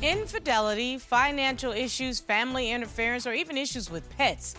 Infidelity, 0.00 0.96
financial 0.96 1.72
issues, 1.72 2.20
family 2.20 2.70
interference, 2.70 3.26
or 3.26 3.32
even 3.32 3.58
issues 3.58 3.90
with 3.90 4.08
pets. 4.10 4.54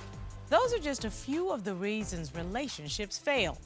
Those 0.50 0.73
are 0.73 0.79
just 0.79 1.05
a 1.05 1.09
few 1.09 1.51
of 1.51 1.63
the 1.63 1.73
reasons 1.73 2.35
relationships 2.35 3.17
fail. 3.17 3.57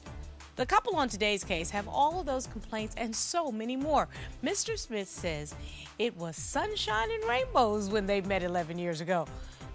The 0.54 0.66
couple 0.66 0.94
on 0.94 1.08
today's 1.08 1.42
case 1.42 1.70
have 1.70 1.88
all 1.88 2.20
of 2.20 2.26
those 2.26 2.46
complaints 2.46 2.94
and 2.96 3.14
so 3.14 3.50
many 3.50 3.74
more. 3.74 4.06
Mr. 4.44 4.78
Smith 4.78 5.08
says 5.08 5.52
it 5.98 6.16
was 6.16 6.36
sunshine 6.36 7.10
and 7.10 7.24
rainbows 7.24 7.88
when 7.88 8.06
they 8.06 8.20
met 8.20 8.44
11 8.44 8.78
years 8.78 9.00
ago. 9.00 9.26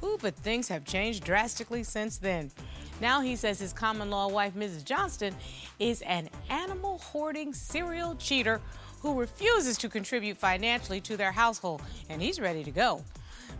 Ooh, 0.02 0.18
but 0.22 0.36
things 0.36 0.70
have 0.70 0.86
changed 0.86 1.26
drastically 1.26 1.84
since 1.84 2.18
then. 2.18 2.50
Now 3.02 3.20
he 3.20 3.36
says 3.36 3.60
his 3.60 3.74
common 3.74 4.10
law 4.10 4.30
wife, 4.30 4.54
Mrs. 4.54 4.86
Johnston, 4.86 5.36
is 5.80 6.02
an 6.04 6.30
animal 6.50 7.00
hoarding 7.00 7.54
serial 7.54 8.16
cheater 8.16 8.62
who 9.02 9.20
refuses 9.20 9.78
to 9.78 9.90
contribute 9.90 10.38
financially 10.38 11.02
to 11.02 11.18
their 11.18 11.32
household, 11.32 11.82
and 12.10 12.22
he's 12.22 12.40
ready 12.40 12.64
to 12.64 12.72
go. 12.72 13.04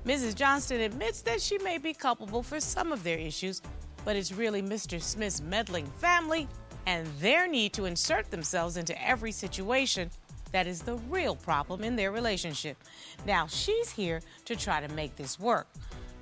Mrs. 0.06 0.36
Johnston 0.36 0.82
admits 0.82 1.22
that 1.22 1.42
she 1.42 1.58
may 1.60 1.78
be 1.78 1.94
culpable 1.94 2.44
for 2.44 2.60
some 2.60 2.92
of 2.92 3.04
their 3.04 3.18
issues, 3.18 3.62
but 4.06 4.16
it's 4.16 4.32
really 4.32 4.62
Mr. 4.62 5.02
Smith's 5.02 5.42
meddling 5.42 5.86
family 6.00 6.48
and 6.86 7.06
their 7.20 7.48
need 7.48 7.74
to 7.74 7.86
insert 7.86 8.32
themselves 8.32 8.78
into 8.78 9.00
every 9.06 9.32
situation 9.32 10.10
that 10.52 10.66
is 10.66 10.82
the 10.82 10.96
real 11.10 11.36
problem 11.36 11.84
in 11.84 11.96
their 11.96 12.12
relationship. 12.12 12.78
Now, 13.26 13.46
she's 13.48 13.92
here 13.92 14.22
to 14.46 14.56
try 14.56 14.82
to 14.82 14.92
make 14.94 15.16
this 15.16 15.40
work. 15.40 15.68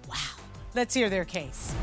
Wow. 0.10 0.16
Let's 0.76 0.94
hear 0.94 1.10
their 1.10 1.26
case. 1.26 1.74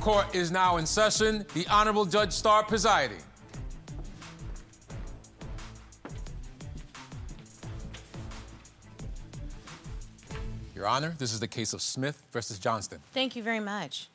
Court 0.00 0.34
is 0.34 0.50
now 0.50 0.78
in 0.78 0.86
session. 0.86 1.46
The 1.54 1.66
Honorable 1.68 2.06
Judge 2.06 2.32
Star 2.32 2.64
presiding. 2.64 3.22
Honor, 10.90 11.14
this 11.18 11.32
is 11.32 11.38
the 11.38 11.46
case 11.46 11.72
of 11.72 11.80
Smith 11.80 12.20
versus 12.32 12.58
Johnston. 12.58 12.98
Thank 13.14 13.36
you 13.36 13.44
very 13.44 13.60
much. 13.60 14.08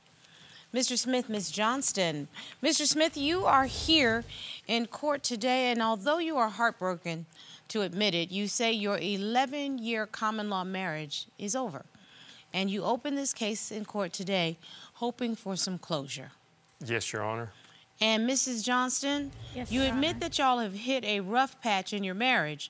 Mr. 0.73 0.97
Smith, 0.97 1.29
Ms. 1.29 1.49
Johnston. 1.49 2.27
Mr. 2.61 2.85
Smith, 2.85 3.15
you 3.15 3.45
are 3.45 3.63
here 3.63 4.25
in 4.67 4.85
court 4.85 5.23
today, 5.23 5.71
and 5.71 5.81
although 5.81 6.17
you 6.17 6.35
are 6.35 6.49
heartbroken 6.49 7.27
to 7.69 7.81
admit 7.81 8.13
it, 8.13 8.29
you 8.29 8.49
say 8.49 8.73
your 8.73 8.97
11 8.99 9.77
year 9.77 10.05
common 10.05 10.49
law 10.49 10.65
marriage 10.65 11.27
is 11.39 11.55
over. 11.55 11.85
And 12.53 12.69
you 12.69 12.83
open 12.83 13.15
this 13.15 13.33
case 13.33 13.71
in 13.71 13.85
court 13.85 14.11
today 14.11 14.57
hoping 14.95 15.37
for 15.37 15.55
some 15.55 15.77
closure. 15.77 16.31
Yes, 16.85 17.13
Your 17.13 17.23
Honor. 17.23 17.51
And 18.01 18.29
Mrs. 18.29 18.65
Johnston, 18.65 19.31
Yes, 19.55 19.71
you 19.71 19.79
Your 19.81 19.91
admit 19.93 20.09
Honor. 20.15 20.19
that 20.19 20.37
y'all 20.39 20.59
have 20.59 20.73
hit 20.73 21.05
a 21.05 21.21
rough 21.21 21.61
patch 21.61 21.93
in 21.93 22.03
your 22.03 22.15
marriage, 22.15 22.69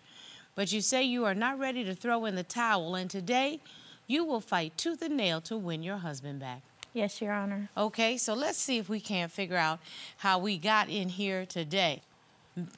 but 0.53 0.71
you 0.71 0.81
say 0.81 1.01
you 1.01 1.25
are 1.25 1.33
not 1.33 1.57
ready 1.57 1.83
to 1.83 1.95
throw 1.95 2.25
in 2.25 2.35
the 2.35 2.43
towel, 2.43 2.93
and 2.93 3.09
today 3.09 3.61
you 4.07 4.23
will 4.23 4.41
fight 4.41 4.77
tooth 4.77 5.01
and 5.01 5.17
nail 5.17 5.41
to 5.41 5.57
win 5.57 5.83
your 5.83 5.97
husband 5.97 6.39
back. 6.39 6.61
Yes, 6.93 7.21
Your 7.21 7.33
Honor. 7.33 7.69
Okay, 7.75 8.17
so 8.17 8.33
let's 8.33 8.57
see 8.57 8.77
if 8.77 8.87
we 8.87 9.01
can't 9.01 9.31
figure 9.31 9.57
out 9.57 9.79
how 10.17 10.39
we 10.39 10.57
got 10.57 10.89
in 10.89 11.09
here 11.09 11.45
today. 11.45 12.01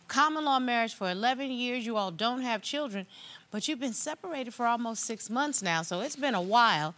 Common 0.07 0.45
law 0.45 0.57
marriage 0.57 0.95
for 0.95 1.09
11 1.11 1.51
years, 1.51 1.85
you 1.85 1.97
all 1.97 2.09
don't 2.09 2.41
have 2.41 2.63
children, 2.63 3.05
but 3.51 3.67
you've 3.67 3.79
been 3.79 3.93
separated 3.93 4.55
for 4.55 4.65
almost 4.65 5.03
six 5.03 5.29
months 5.29 5.61
now, 5.61 5.83
so 5.83 6.01
it's 6.01 6.15
been 6.15 6.33
a 6.33 6.41
while. 6.41 6.95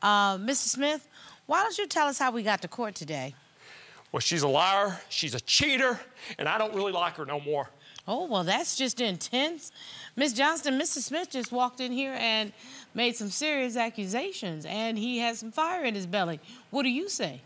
Uh, 0.00 0.38
Mr. 0.38 0.68
Smith, 0.68 1.08
why 1.46 1.62
don't 1.62 1.76
you 1.76 1.88
tell 1.88 2.06
us 2.06 2.20
how 2.20 2.30
we 2.30 2.44
got 2.44 2.62
to 2.62 2.68
court 2.68 2.94
today? 2.94 3.34
Well, 4.12 4.20
she's 4.20 4.42
a 4.42 4.48
liar, 4.48 5.00
she's 5.08 5.34
a 5.34 5.40
cheater, 5.40 5.98
and 6.38 6.48
I 6.48 6.56
don't 6.56 6.74
really 6.74 6.92
like 6.92 7.16
her 7.16 7.26
no 7.26 7.40
more. 7.40 7.68
Oh, 8.10 8.24
well, 8.24 8.42
that's 8.42 8.74
just 8.74 9.00
intense. 9.00 9.70
Miss 10.16 10.32
Johnston, 10.32 10.76
Mr. 10.76 10.98
Smith 10.98 11.30
just 11.30 11.52
walked 11.52 11.78
in 11.78 11.92
here 11.92 12.16
and 12.18 12.52
made 12.92 13.14
some 13.14 13.30
serious 13.30 13.76
accusations, 13.76 14.66
and 14.66 14.98
he 14.98 15.20
has 15.20 15.38
some 15.38 15.52
fire 15.52 15.84
in 15.84 15.94
his 15.94 16.06
belly. 16.06 16.40
What 16.70 16.82
do 16.82 16.88
you 16.88 17.08
say? 17.08 17.40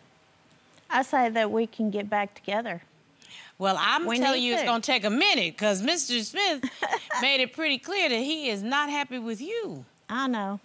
I 0.89 1.03
say 1.03 1.29
that 1.29 1.51
we 1.51 1.67
can 1.67 1.91
get 1.91 2.09
back 2.09 2.35
together. 2.35 2.81
Well, 3.59 3.77
I'm 3.79 4.07
We 4.07 4.19
telling 4.19 4.43
you, 4.43 4.55
it's 4.55 4.63
going 4.63 4.81
to 4.81 4.87
take 4.87 5.05
a 5.05 5.11
minute 5.11 5.53
because 5.53 5.83
Mr. 5.83 6.25
Smith 6.25 6.65
made 7.21 7.43
it 7.43 7.53
pretty 7.53 7.77
clear 7.77 8.09
that 8.09 8.17
he 8.17 8.49
is 8.49 8.63
not 8.63 8.89
happy 8.89 9.19
with 9.19 9.43
you. 9.43 9.85
I 10.09 10.29
know. 10.29 10.61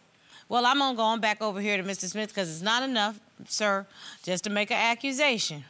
Well, 0.47 0.66
I'm 0.66 0.78
going 0.78 0.94
to 0.94 0.97
go 0.97 1.03
on 1.03 1.19
back 1.19 1.41
over 1.41 1.59
here 1.59 1.75
to 1.75 1.84
Mr. 1.84 2.06
Smith 2.06 2.29
because 2.29 2.50
it's 2.50 2.62
not 2.63 2.84
enough, 2.84 3.19
sir, 3.50 3.85
just 4.23 4.46
to 4.46 4.50
make 4.50 4.72
an 4.72 4.78
accusation. 4.78 5.66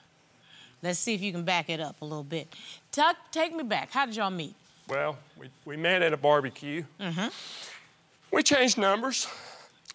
Let's 0.83 0.99
see 0.99 1.13
if 1.13 1.21
you 1.21 1.31
can 1.31 1.43
back 1.43 1.69
it 1.69 1.79
up 1.79 2.01
a 2.01 2.05
little 2.05 2.23
bit. 2.23 2.47
Tuck, 2.91 3.15
take 3.31 3.53
me 3.55 3.63
back. 3.63 3.91
How 3.91 4.05
did 4.05 4.15
y'all 4.15 4.29
meet? 4.31 4.55
Well, 4.87 5.17
we, 5.39 5.49
we 5.65 5.77
met 5.77 6.01
at 6.01 6.13
a 6.13 6.17
barbecue. 6.17 6.83
Mm-hmm. 6.99 7.27
We 8.31 8.43
changed 8.43 8.77
numbers. 8.77 9.27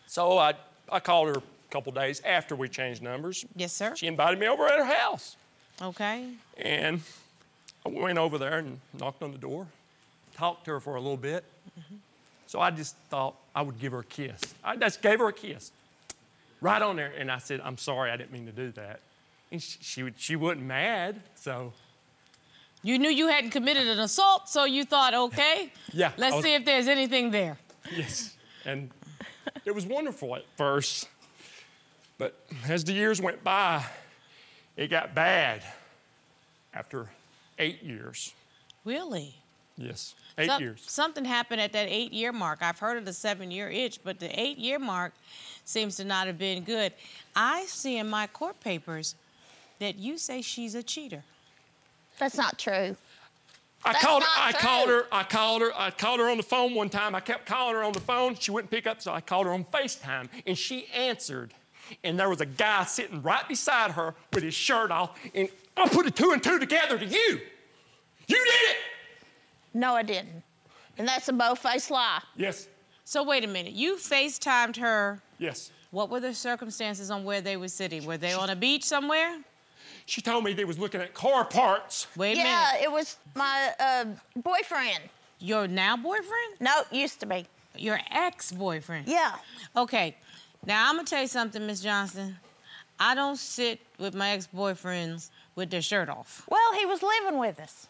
So 0.06 0.38
I, 0.38 0.54
I 0.90 1.00
called 1.00 1.28
her 1.28 1.34
a 1.38 1.72
couple 1.72 1.92
days 1.92 2.22
after 2.24 2.54
we 2.54 2.68
changed 2.68 3.02
numbers. 3.02 3.44
Yes, 3.56 3.72
sir. 3.72 3.96
She 3.96 4.06
invited 4.06 4.38
me 4.38 4.46
over 4.46 4.66
at 4.66 4.78
her 4.78 4.84
house. 4.84 5.36
Okay. 5.82 6.28
And 6.56 7.00
I 7.84 7.88
went 7.88 8.18
over 8.18 8.38
there 8.38 8.58
and 8.58 8.78
knocked 8.98 9.22
on 9.22 9.32
the 9.32 9.38
door, 9.38 9.66
talked 10.36 10.64
to 10.66 10.72
her 10.72 10.80
for 10.80 10.94
a 10.94 11.00
little 11.00 11.16
bit. 11.16 11.44
Mm-hmm. 11.78 11.96
So 12.46 12.60
I 12.60 12.70
just 12.70 12.94
thought 13.10 13.34
I 13.56 13.62
would 13.62 13.80
give 13.80 13.90
her 13.92 14.00
a 14.00 14.04
kiss. 14.04 14.40
I 14.62 14.76
just 14.76 15.02
gave 15.02 15.18
her 15.18 15.28
a 15.28 15.32
kiss 15.32 15.72
right 16.60 16.80
on 16.80 16.94
there. 16.94 17.12
And 17.18 17.30
I 17.30 17.38
said, 17.38 17.60
I'm 17.64 17.76
sorry, 17.78 18.12
I 18.12 18.16
didn't 18.16 18.32
mean 18.32 18.46
to 18.46 18.52
do 18.52 18.70
that. 18.72 19.00
And 19.50 19.60
she, 19.60 19.78
she, 19.80 20.02
would- 20.04 20.14
she 20.18 20.36
wasn't 20.36 20.62
mad. 20.62 21.20
So 21.34 21.72
You 22.84 22.98
knew 22.98 23.08
you 23.08 23.28
hadn't 23.28 23.50
committed 23.50 23.88
an 23.88 23.98
assault, 23.98 24.48
so 24.48 24.64
you 24.64 24.84
thought, 24.84 25.14
okay, 25.14 25.72
Yeah, 25.92 26.12
let's 26.16 26.36
was- 26.36 26.44
see 26.44 26.54
if 26.54 26.64
there's 26.64 26.86
anything 26.86 27.30
there. 27.32 27.56
Yes. 27.96 28.36
And 28.64 28.90
it 29.64 29.74
was 29.74 29.86
wonderful 29.86 30.36
at 30.36 30.44
first. 30.56 31.08
But 32.18 32.38
as 32.68 32.84
the 32.84 32.92
years 32.92 33.20
went 33.20 33.42
by, 33.42 33.84
it 34.76 34.88
got 34.88 35.14
bad 35.14 35.62
after 36.72 37.08
eight 37.58 37.82
years. 37.82 38.32
Really? 38.84 39.34
Yes, 39.76 40.14
eight 40.38 40.46
Some- 40.46 40.62
years. 40.62 40.82
Something 40.86 41.24
happened 41.24 41.60
at 41.60 41.72
that 41.72 41.88
eight 41.88 42.12
year 42.12 42.32
mark. 42.32 42.58
I've 42.62 42.78
heard 42.78 42.96
of 42.98 43.04
the 43.04 43.12
seven 43.12 43.50
year 43.50 43.70
itch, 43.70 43.98
but 44.04 44.20
the 44.20 44.38
eight 44.38 44.58
year 44.58 44.78
mark 44.78 45.12
seems 45.64 45.96
to 45.96 46.04
not 46.04 46.26
have 46.26 46.38
been 46.38 46.62
good. 46.62 46.92
I 47.34 47.64
see 47.66 47.96
in 47.98 48.08
my 48.08 48.26
court 48.26 48.60
papers 48.60 49.14
that 49.80 49.96
you 49.98 50.18
say 50.18 50.42
she's 50.42 50.74
a 50.74 50.82
cheater. 50.82 51.24
That's 52.18 52.36
not 52.36 52.58
true. 52.58 52.96
I 53.86 53.92
That's 53.92 54.04
called 54.04 54.22
Her, 54.22 54.28
I 54.36 54.50
true. 54.52 54.60
called 54.60 54.88
her, 54.88 55.06
I 55.12 55.22
called 55.24 55.60
her, 55.62 55.72
I 55.76 55.90
called 55.90 56.20
her 56.20 56.30
on 56.30 56.36
the 56.38 56.42
phone 56.42 56.74
one 56.74 56.88
time. 56.88 57.14
I 57.14 57.20
kept 57.20 57.44
calling 57.44 57.74
her 57.74 57.82
on 57.84 57.92
the 57.92 58.00
phone. 58.00 58.34
She 58.34 58.50
wouldn't 58.50 58.70
pick 58.70 58.86
up, 58.86 59.02
so 59.02 59.12
I 59.12 59.20
called 59.20 59.46
her 59.46 59.52
on 59.52 59.64
FaceTime 59.66 60.28
and 60.46 60.56
she 60.56 60.86
answered. 60.94 61.52
And 62.02 62.18
there 62.18 62.30
was 62.30 62.40
a 62.40 62.46
guy 62.46 62.84
sitting 62.84 63.20
right 63.20 63.46
beside 63.46 63.90
her 63.90 64.14
with 64.32 64.42
his 64.42 64.54
shirt 64.54 64.90
off, 64.90 65.18
and 65.34 65.50
I 65.76 65.86
put 65.86 66.06
the 66.06 66.10
two 66.10 66.30
and 66.32 66.42
two 66.42 66.58
together 66.58 66.98
to 66.98 67.04
you. 67.04 67.40
You 68.26 68.36
did 68.36 68.70
it! 68.70 68.76
No, 69.74 69.94
I 69.94 70.02
didn't. 70.02 70.42
And 70.96 71.06
that's 71.06 71.28
a 71.28 71.32
bow-faced 71.34 71.90
lie. 71.90 72.22
Yes, 72.36 72.68
So, 73.04 73.22
wait 73.22 73.44
a 73.44 73.46
minute. 73.48 73.74
You 73.74 73.96
FaceTimed 73.96 74.76
her. 74.78 75.20
yes. 75.38 75.70
What 75.90 76.08
were 76.10 76.20
the 76.20 76.32
circumstances 76.34 77.10
on 77.10 77.22
where 77.24 77.40
they 77.42 77.56
were 77.58 77.68
sitting? 77.68 78.04
Were 78.06 78.16
they 78.16 78.32
on 78.32 78.48
a 78.50 78.56
beach 78.56 78.82
somewhere? 78.82 79.38
She 80.06 80.20
told 80.20 80.44
me 80.44 80.52
they 80.52 80.64
was 80.64 80.78
looking 80.78 81.00
at 81.00 81.14
car 81.14 81.44
parts. 81.44 82.06
Wait 82.16 82.34
a 82.34 82.36
yeah, 82.36 82.68
minute. 82.72 82.84
it 82.84 82.92
was 82.92 83.16
my 83.34 83.72
uh, 83.80 84.04
boyfriend. 84.36 85.00
Your 85.38 85.66
now 85.66 85.96
boyfriend? 85.96 86.60
No, 86.60 86.82
used 86.90 87.20
to 87.20 87.26
be. 87.26 87.46
Your 87.76 87.98
ex 88.10 88.52
boyfriend? 88.52 89.08
Yeah. 89.08 89.34
Okay. 89.76 90.16
Now, 90.66 90.88
I'm 90.88 90.96
going 90.96 91.06
to 91.06 91.10
tell 91.10 91.22
you 91.22 91.28
something, 91.28 91.66
Miss 91.66 91.80
Johnston. 91.80 92.36
I 92.98 93.14
don't 93.14 93.36
sit 93.36 93.80
with 93.98 94.14
my 94.14 94.30
ex 94.30 94.48
boyfriends 94.54 95.30
with 95.54 95.70
their 95.70 95.82
shirt 95.82 96.08
off. 96.08 96.46
Well, 96.48 96.74
he 96.78 96.86
was 96.86 97.02
living 97.02 97.38
with 97.38 97.58
us. 97.58 97.88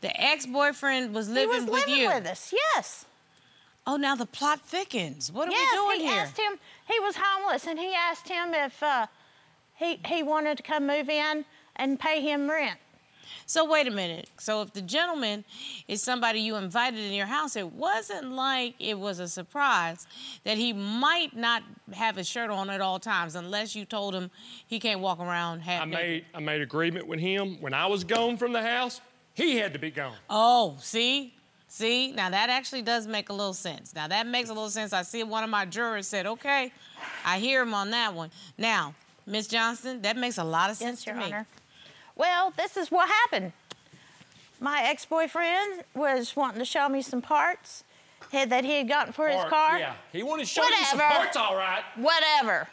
The 0.00 0.20
ex 0.20 0.46
boyfriend 0.46 1.14
was 1.14 1.28
living 1.28 1.66
with 1.66 1.66
you? 1.66 1.66
he 1.66 1.70
was 1.70 1.80
living 1.80 2.02
you. 2.02 2.08
with 2.08 2.26
us. 2.26 2.54
Yes. 2.74 3.06
Oh, 3.86 3.96
now 3.96 4.14
the 4.14 4.26
plot 4.26 4.60
thickens. 4.60 5.32
What 5.32 5.48
are 5.48 5.52
yes. 5.52 5.72
we 5.72 5.78
doing 5.78 6.00
he 6.00 6.06
here? 6.06 6.20
asked 6.20 6.38
him. 6.38 6.58
He 6.86 7.00
was 7.00 7.16
homeless, 7.18 7.66
and 7.66 7.78
he 7.78 7.94
asked 7.94 8.28
him 8.28 8.54
if 8.54 8.82
uh, 8.82 9.06
he 9.78 10.00
he 10.04 10.22
wanted 10.22 10.56
to 10.58 10.62
come 10.62 10.86
move 10.86 11.08
in 11.08 11.44
and 11.76 11.98
pay 11.98 12.20
him 12.20 12.50
rent. 12.50 12.78
So 13.46 13.64
wait 13.64 13.86
a 13.86 13.90
minute. 13.90 14.28
So 14.38 14.60
if 14.60 14.72
the 14.74 14.82
gentleman 14.82 15.44
is 15.86 16.02
somebody 16.02 16.40
you 16.40 16.56
invited 16.56 17.00
in 17.00 17.12
your 17.12 17.26
house, 17.26 17.56
it 17.56 17.72
wasn't 17.72 18.32
like 18.32 18.74
it 18.78 18.98
was 18.98 19.20
a 19.20 19.28
surprise 19.28 20.06
that 20.44 20.58
he 20.58 20.72
might 20.74 21.34
not 21.34 21.62
have 21.92 22.16
his 22.16 22.28
shirt 22.28 22.50
on 22.50 22.68
at 22.68 22.80
all 22.82 22.98
times 22.98 23.36
unless 23.36 23.74
you 23.74 23.84
told 23.86 24.14
him 24.14 24.30
he 24.66 24.78
can't 24.78 25.00
walk 25.00 25.18
around 25.18 25.60
half 25.60 25.82
I 25.82 25.84
naked. 25.86 26.00
made 26.00 26.24
I 26.34 26.40
made 26.40 26.60
agreement 26.60 27.06
with 27.06 27.20
him. 27.20 27.56
When 27.60 27.72
I 27.72 27.86
was 27.86 28.04
gone 28.04 28.36
from 28.36 28.52
the 28.52 28.62
house, 28.62 29.00
he 29.34 29.56
had 29.56 29.72
to 29.72 29.78
be 29.78 29.90
gone. 29.90 30.16
Oh, 30.28 30.76
see? 30.80 31.34
See? 31.68 32.12
Now 32.12 32.28
that 32.30 32.50
actually 32.50 32.82
does 32.82 33.06
make 33.06 33.28
a 33.30 33.32
little 33.32 33.54
sense. 33.54 33.94
Now 33.94 34.08
that 34.08 34.26
makes 34.26 34.50
a 34.50 34.54
little 34.54 34.70
sense. 34.70 34.92
I 34.92 35.02
see 35.02 35.22
one 35.22 35.44
of 35.44 35.50
my 35.50 35.64
jurors 35.64 36.06
said, 36.06 36.26
okay, 36.26 36.72
I 37.24 37.38
hear 37.38 37.62
him 37.62 37.72
on 37.72 37.90
that 37.92 38.12
one. 38.12 38.30
Now, 38.58 38.94
Miss 39.28 39.46
Johnston, 39.46 40.00
that 40.02 40.16
makes 40.16 40.38
a 40.38 40.44
lot 40.44 40.70
of 40.70 40.76
sense 40.76 41.00
Yes, 41.00 41.06
Your 41.06 41.14
to 41.16 41.20
me. 41.20 41.26
Honor. 41.26 41.46
Well, 42.16 42.52
this 42.56 42.76
is 42.76 42.90
what 42.90 43.08
happened. 43.08 43.52
my 44.60 44.82
ex-boyfriend 44.84 45.84
was 45.94 46.34
wanting 46.34 46.58
to 46.58 46.64
show 46.64 46.88
me 46.88 47.02
some 47.02 47.22
parts 47.22 47.84
that 48.32 48.64
he 48.64 48.78
had 48.78 48.88
gotten 48.88 49.12
for 49.12 49.28
his 49.28 49.44
car. 49.44 49.78
Yeah, 49.78 49.94
he 50.12 50.22
wanted 50.22 50.44
to 50.44 50.48
show 50.48 50.62
me 50.62 50.76
some 50.84 50.98
parts, 50.98 51.36
all 51.36 51.54
right. 51.56 51.82
Whatever. 51.96 52.66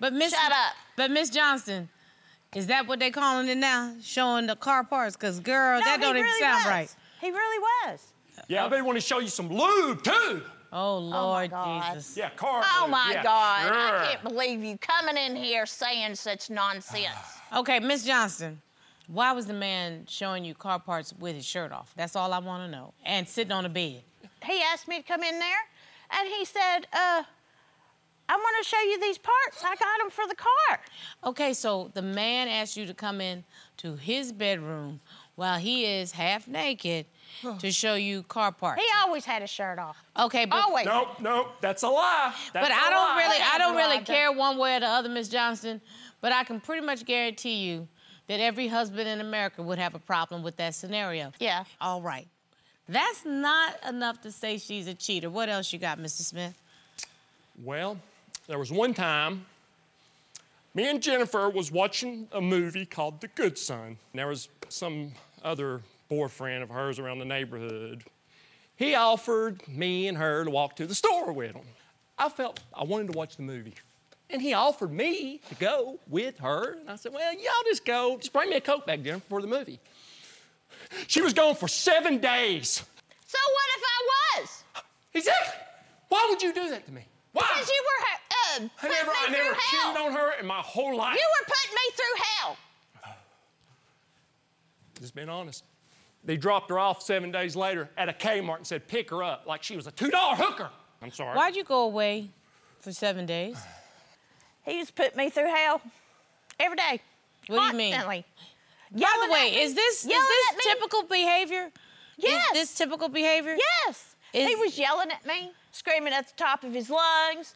But 0.00 0.12
Miss 0.12 0.32
Shut 0.32 0.50
up. 0.52 0.72
But 0.96 1.10
Miss 1.10 1.28
Johnston, 1.30 1.88
is 2.54 2.68
that 2.68 2.86
what 2.86 2.98
they 3.00 3.10
calling 3.10 3.48
it 3.48 3.56
now? 3.58 3.94
Showing 4.02 4.46
the 4.46 4.56
car 4.56 4.82
parts? 4.84 5.16
Cause 5.16 5.40
girl, 5.40 5.78
No, 5.80 5.84
that 5.84 6.00
don't 6.00 6.16
even 6.16 6.30
sound 6.40 6.64
was. 6.64 6.66
right. 6.66 6.94
He 7.20 7.30
really 7.30 7.58
was. 7.86 8.00
Yeah, 8.48 8.64
I 8.64 8.68
bet 8.68 8.78
he 8.78 8.82
wanted 8.82 9.00
to 9.00 9.06
show 9.06 9.18
you 9.18 9.28
some 9.28 9.48
lube 9.50 10.02
too. 10.02 10.42
Oh 10.72 10.98
Lord 10.98 11.50
God. 11.50 11.94
Jesus. 11.94 12.16
Yeah, 12.16 12.30
car. 12.30 12.62
Oh 12.64 12.82
lube, 12.82 12.90
my 12.90 13.10
yeah. 13.12 13.22
God! 13.22 13.66
Sure. 13.66 13.74
I 13.74 14.06
can't 14.06 14.22
believe 14.22 14.64
you 14.64 14.76
coming 14.78 15.16
in 15.16 15.36
here 15.36 15.66
saying 15.66 16.14
such 16.14 16.50
nonsense. 16.50 17.06
Okay, 17.54 17.78
Miss 17.78 18.04
Johnston, 18.04 18.60
why 19.06 19.30
was 19.30 19.46
the 19.46 19.52
man 19.54 20.04
showing 20.08 20.44
you 20.44 20.52
car 20.52 20.80
parts 20.80 21.14
with 21.16 21.36
his 21.36 21.46
shirt 21.46 21.70
off? 21.70 21.94
That's 21.96 22.16
all 22.16 22.32
I 22.32 22.40
want 22.40 22.64
to 22.64 22.68
know. 22.68 22.92
And 23.04 23.28
sitting 23.28 23.52
on 23.52 23.64
a 23.64 23.68
bed. 23.68 24.02
he 24.44 24.62
asked 24.72 24.88
me 24.88 24.96
to 24.96 25.02
come 25.04 25.22
in 25.22 25.38
there, 25.38 25.58
and 26.10 26.28
he 26.28 26.44
said, 26.44 26.88
uh, 26.92 27.22
"I 28.28 28.34
want 28.34 28.64
to 28.64 28.68
show 28.68 28.80
you 28.80 29.00
these 29.00 29.18
parts. 29.18 29.62
I 29.64 29.76
got 29.76 29.98
them 30.00 30.10
for 30.10 30.26
the 30.26 30.34
car." 30.34 30.80
Okay, 31.24 31.52
so 31.54 31.92
the 31.94 32.02
man 32.02 32.48
asked 32.48 32.76
you 32.76 32.84
to 32.86 32.94
come 32.94 33.20
in 33.20 33.44
to 33.76 33.94
his 33.94 34.32
bedroom 34.32 35.00
while 35.36 35.58
he 35.58 35.84
is 35.84 36.12
half 36.12 36.48
naked 36.48 37.06
to 37.58 37.70
show 37.70 37.94
you 37.94 38.22
car 38.24 38.52
parts. 38.52 38.82
He 38.82 38.88
always 39.04 39.24
had 39.24 39.42
his 39.42 39.50
shirt 39.50 39.78
off. 39.78 39.96
Okay, 40.18 40.44
but 40.44 40.62
Always. 40.62 40.86
Nope, 40.86 41.20
nope, 41.20 41.48
that's 41.60 41.82
a 41.82 41.88
lie. 41.88 42.32
That's 42.52 42.68
but 42.68 42.72
a 42.72 42.74
I 42.74 42.90
don't 42.90 43.02
lie. 43.02 43.16
really 43.18 43.38
I 43.42 43.58
don't 43.58 43.76
really 43.76 44.00
care 44.00 44.32
one 44.32 44.58
way 44.58 44.76
or 44.76 44.80
the 44.80 44.86
other, 44.86 45.08
Miss 45.08 45.28
Johnston. 45.28 45.80
But 46.20 46.32
I 46.32 46.44
can 46.44 46.60
pretty 46.60 46.84
much 46.84 47.04
guarantee 47.04 47.56
you 47.66 47.88
that 48.26 48.40
every 48.40 48.68
husband 48.68 49.08
in 49.08 49.20
America 49.20 49.62
would 49.62 49.78
have 49.78 49.94
a 49.94 49.98
problem 49.98 50.42
with 50.42 50.56
that 50.56 50.74
scenario. 50.74 51.32
Yeah. 51.38 51.64
All 51.80 52.02
right. 52.02 52.26
That's 52.88 53.24
not 53.24 53.76
enough 53.88 54.20
to 54.22 54.32
say 54.32 54.58
she's 54.58 54.86
a 54.86 54.94
cheater. 54.94 55.28
What 55.28 55.48
else 55.48 55.72
you 55.72 55.78
got, 55.78 55.98
Mr. 55.98 56.22
Smith? 56.22 56.54
Well, 57.62 57.98
there 58.46 58.58
was 58.58 58.70
one 58.70 58.94
time 58.94 59.46
me 60.76 60.90
and 60.90 61.02
Jennifer 61.02 61.48
was 61.48 61.72
watching 61.72 62.28
a 62.32 62.40
movie 62.40 62.84
called 62.84 63.22
The 63.22 63.28
Good 63.28 63.56
Son. 63.56 63.96
There 64.12 64.26
was 64.28 64.50
some 64.68 65.12
other 65.42 65.80
boyfriend 66.08 66.62
of 66.62 66.70
hers 66.70 66.98
around 66.98 67.18
the 67.18 67.24
neighborhood. 67.24 68.04
He 68.76 68.94
offered 68.94 69.66
me 69.68 70.06
and 70.08 70.18
her 70.18 70.44
to 70.44 70.50
walk 70.50 70.76
to 70.76 70.86
the 70.86 70.94
store 70.94 71.32
with 71.32 71.54
him. 71.54 71.64
I 72.18 72.28
felt 72.28 72.60
I 72.74 72.84
wanted 72.84 73.12
to 73.12 73.18
watch 73.18 73.36
the 73.36 73.42
movie. 73.42 73.74
And 74.28 74.42
he 74.42 74.54
offered 74.54 74.92
me 74.92 75.40
to 75.48 75.54
go 75.54 76.00
with 76.08 76.38
her. 76.38 76.78
And 76.80 76.90
I 76.90 76.96
said, 76.96 77.12
Well, 77.12 77.32
y'all 77.32 77.52
just 77.66 77.84
go. 77.84 78.16
Just 78.18 78.32
bring 78.32 78.50
me 78.50 78.56
a 78.56 78.60
Coke 78.60 78.84
back, 78.86 79.02
Jennifer, 79.02 79.24
for 79.28 79.40
the 79.40 79.46
movie. 79.46 79.78
She 81.06 81.22
was 81.22 81.32
gone 81.32 81.54
for 81.54 81.68
seven 81.68 82.18
days. 82.18 82.82
So 83.26 83.38
what 83.38 83.64
if 83.76 83.82
I 83.84 84.40
was? 84.40 84.64
Exactly. 85.14 85.60
Why 86.08 86.26
would 86.30 86.42
you 86.42 86.52
do 86.52 86.68
that 86.70 86.84
to 86.86 86.92
me? 86.92 87.02
Why? 87.32 87.42
Because 87.54 87.68
you 87.68 87.84
were 87.84 88.04
uh, 88.04 88.68
I 88.68 88.70
putting 88.80 88.96
never, 88.96 89.10
me 89.10 89.16
I 89.26 89.30
never 89.30 89.44
through 89.44 89.54
hell. 89.54 89.92
cheated 89.94 90.06
on 90.06 90.12
her 90.12 90.40
in 90.40 90.46
my 90.46 90.60
whole 90.60 90.96
life. 90.96 91.16
You 91.16 91.26
were 91.40 91.46
putting 91.46 91.74
me 91.74 91.90
through 91.94 92.22
hell. 92.40 92.56
Just 95.00 95.14
being 95.14 95.28
honest. 95.28 95.64
They 96.26 96.36
dropped 96.36 96.70
her 96.70 96.78
off 96.78 97.02
seven 97.02 97.30
days 97.30 97.54
later 97.56 97.88
at 97.96 98.08
a 98.08 98.12
Kmart 98.12 98.56
and 98.58 98.66
said, 98.66 98.88
pick 98.88 99.10
her 99.10 99.22
up 99.22 99.44
like 99.46 99.62
she 99.62 99.76
was 99.76 99.86
a 99.86 99.92
$2 99.92 100.10
hooker. 100.36 100.70
I'm 101.00 101.12
sorry. 101.12 101.36
Why'd 101.36 101.54
you 101.56 101.64
go 101.64 101.82
away 101.84 102.30
for 102.80 102.92
seven 102.92 103.26
days? 103.26 103.56
He 104.64 104.80
just 104.80 104.94
put 104.96 105.16
me 105.16 105.30
through 105.30 105.54
hell 105.54 105.80
every 106.58 106.76
day. 106.76 107.00
What 107.46 107.60
do 107.60 107.66
you 107.68 107.72
mean? 107.74 107.92
Constantly. 107.92 108.24
By 108.92 108.98
Yelling 108.98 109.28
the 109.28 109.32
way, 109.32 109.62
is 109.62 109.74
this 109.74 110.04
is 110.04 110.08
this 110.08 110.64
typical 110.64 111.04
behavior? 111.04 111.70
Yes. 112.16 112.44
Is 112.46 112.52
this 112.52 112.74
typical 112.78 113.08
behavior? 113.08 113.56
Yes. 113.86 114.16
he 114.32 114.54
was 114.56 114.78
yelling 114.78 115.10
at 115.10 115.24
me, 115.26 115.52
screaming 115.70 116.12
at 116.12 116.26
the 116.28 116.34
top 116.36 116.64
of 116.64 116.72
his 116.72 116.90
lungs. 116.90 117.54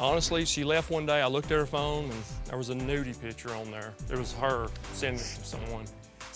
Honestly, 0.00 0.44
she 0.44 0.64
left 0.64 0.90
one 0.90 1.04
day. 1.06 1.20
I 1.20 1.26
looked 1.26 1.50
at 1.50 1.58
her 1.58 1.66
phone 1.66 2.04
and 2.04 2.22
there 2.46 2.56
was 2.56 2.70
a 2.70 2.74
nudie 2.74 3.20
picture 3.20 3.54
on 3.54 3.70
there. 3.70 3.92
It 4.10 4.16
was 4.16 4.32
her 4.34 4.68
sending 4.92 5.20
it 5.20 5.26
to 5.40 5.44
someone. 5.44 5.84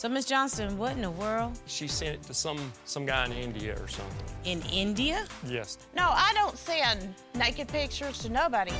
So, 0.03 0.09
Miss 0.09 0.25
Johnston, 0.25 0.77
what 0.79 0.97
in 0.97 1.03
the 1.03 1.13
world? 1.13 1.57
She 1.67 1.87
sent 1.87 2.17
it 2.17 2.23
to 2.25 2.35
some, 2.35 2.73
some 2.87 3.07
guy 3.07 3.25
in 3.25 3.33
India 3.35 3.81
or 3.81 3.87
something. 3.87 4.27
In 4.45 4.61
India? 4.63 5.27
Yes. 5.47 5.79
No, 5.95 6.03
I 6.03 6.33
don't 6.35 6.59
send 6.59 7.15
naked 7.37 7.69
pictures 7.69 8.19
to 8.23 8.29
nobody. 8.29 8.73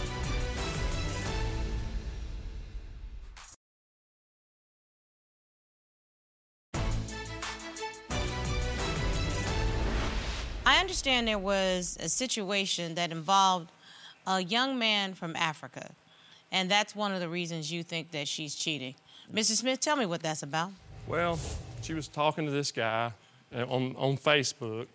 I 10.67 10.81
understand 10.81 11.29
there 11.29 11.39
was 11.39 11.97
a 12.01 12.09
situation 12.09 12.97
that 12.97 13.13
involved 13.13 13.71
a 14.27 14.43
young 14.43 14.77
man 14.77 15.15
from 15.15 15.37
Africa, 15.37 15.93
and 16.51 16.69
that's 16.69 16.97
one 16.97 17.13
of 17.13 17.21
the 17.21 17.29
reasons 17.29 17.71
you 17.71 17.85
think 17.85 18.11
that 18.11 18.27
she's 18.27 18.57
cheating. 18.57 18.97
Mrs. 19.33 19.59
Smith, 19.59 19.79
tell 19.79 19.95
me 19.95 20.05
what 20.05 20.21
that's 20.21 20.43
about. 20.43 20.73
Well, 21.07 21.39
she 21.83 21.95
was 21.95 22.09
talking 22.09 22.47
to 22.47 22.51
this 22.53 22.73
guy 22.73 23.13
uh, 23.55 23.65
on, 23.65 23.95
on 23.97 24.17
Facebook. 24.17 24.87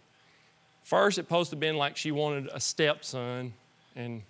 First, 0.83 1.17
it 1.17 1.23
supposed 1.23 1.49
to 1.49 1.55
been 1.55 1.77
like 1.77 1.97
she 1.97 2.11
wanted 2.11 2.49
a 2.53 2.59
stepson, 2.59 3.53
and 3.95 4.21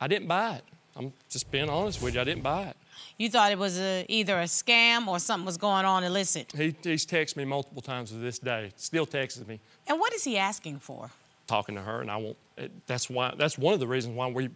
I 0.00 0.06
didn't 0.06 0.28
buy 0.28 0.56
it. 0.56 0.64
I'm 0.96 1.12
just 1.28 1.50
being 1.50 1.68
honest 1.68 2.00
with 2.02 2.14
you. 2.14 2.20
I 2.20 2.24
didn't 2.24 2.42
buy 2.42 2.64
it. 2.64 2.76
You 3.16 3.30
thought 3.30 3.52
it 3.52 3.58
was 3.58 3.78
a, 3.78 4.04
either 4.08 4.38
a 4.38 4.44
scam 4.44 5.06
or 5.06 5.18
something 5.18 5.46
was 5.46 5.56
going 5.56 5.84
on 5.84 6.04
illicit. 6.04 6.52
He, 6.52 6.74
he's 6.82 7.06
texted 7.06 7.36
me 7.36 7.44
multiple 7.44 7.82
times 7.82 8.10
to 8.10 8.16
this 8.16 8.38
day. 8.38 8.72
Still 8.76 9.06
texts 9.06 9.44
me, 9.46 9.60
And 9.86 10.00
what 10.00 10.12
is 10.12 10.24
he 10.24 10.36
asking 10.36 10.78
for? 10.80 11.10
talking 11.48 11.74
to 11.74 11.80
her, 11.80 12.02
and 12.02 12.10
I 12.10 12.16
won't. 12.18 12.36
It, 12.58 12.70
that's 12.86 13.08
why. 13.08 13.34
That's 13.36 13.56
one 13.56 13.72
of 13.74 13.80
the 13.80 13.86
reasons 13.86 14.14
why 14.14 14.28
we 14.28 14.50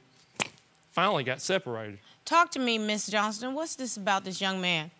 finally 0.90 1.24
got 1.24 1.40
separated. 1.40 1.98
Talk 2.26 2.50
to 2.52 2.58
me, 2.58 2.76
Miss 2.78 3.08
Johnston. 3.08 3.54
What's 3.54 3.74
this 3.74 3.96
about 3.96 4.24
this 4.24 4.40
young 4.40 4.60
man 4.60 4.90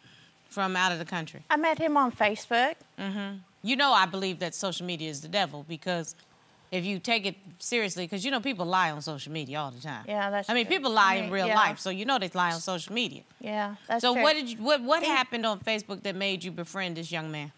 from 0.53 0.77
out 0.77 0.93
of 0.93 0.99
the 0.99 1.05
country? 1.05 1.43
I 1.51 1.57
met 1.57 1.79
him 1.79 1.97
on 1.97 2.13
Facebook. 2.13 2.75
Mm-hmm. 2.99 3.37
You 3.63 3.77
know, 3.77 3.93
I 3.93 4.07
believe 4.07 4.39
that 4.41 4.55
social 4.55 4.87
media 4.87 5.09
is 5.11 5.21
the 5.21 5.29
devil 5.29 5.65
because 5.69 6.15
if 6.71 6.85
you 6.85 6.99
take 6.99 7.27
it 7.27 7.37
seriously, 7.59 8.05
because 8.05 8.25
you 8.25 8.31
know 8.31 8.41
people 8.41 8.67
lie 8.67 8.91
on 8.91 9.03
social 9.03 9.33
media 9.33 9.61
all 9.61 9.71
the 9.71 9.81
time. 9.81 10.05
Yeah, 10.09 10.31
that's 10.31 10.49
I 10.51 10.55
mean, 10.55 10.67
true. 10.67 10.77
people 10.77 10.91
lie 10.91 11.15
I 11.15 11.17
in 11.17 11.31
real 11.31 11.47
yeah. 11.47 11.55
life, 11.55 11.79
so 11.79 11.91
you 11.91 12.05
know 12.05 12.19
they 12.19 12.29
lie 12.35 12.53
on 12.53 12.61
social 12.61 12.95
media. 12.95 13.23
Yeah, 13.41 13.77
that's 13.87 14.01
So 14.03 14.15
true. 14.15 14.23
what 14.23 14.35
did 14.35 14.49
you, 14.51 14.57
what 14.59 14.83
what 14.83 15.03
He- 15.03 15.09
happened 15.09 15.45
on 15.47 15.61
Facebook 15.61 16.03
that 16.03 16.17
made 16.17 16.43
you 16.45 16.51
befriend 16.51 16.97
this 16.97 17.13
young 17.13 17.31
man? 17.31 17.53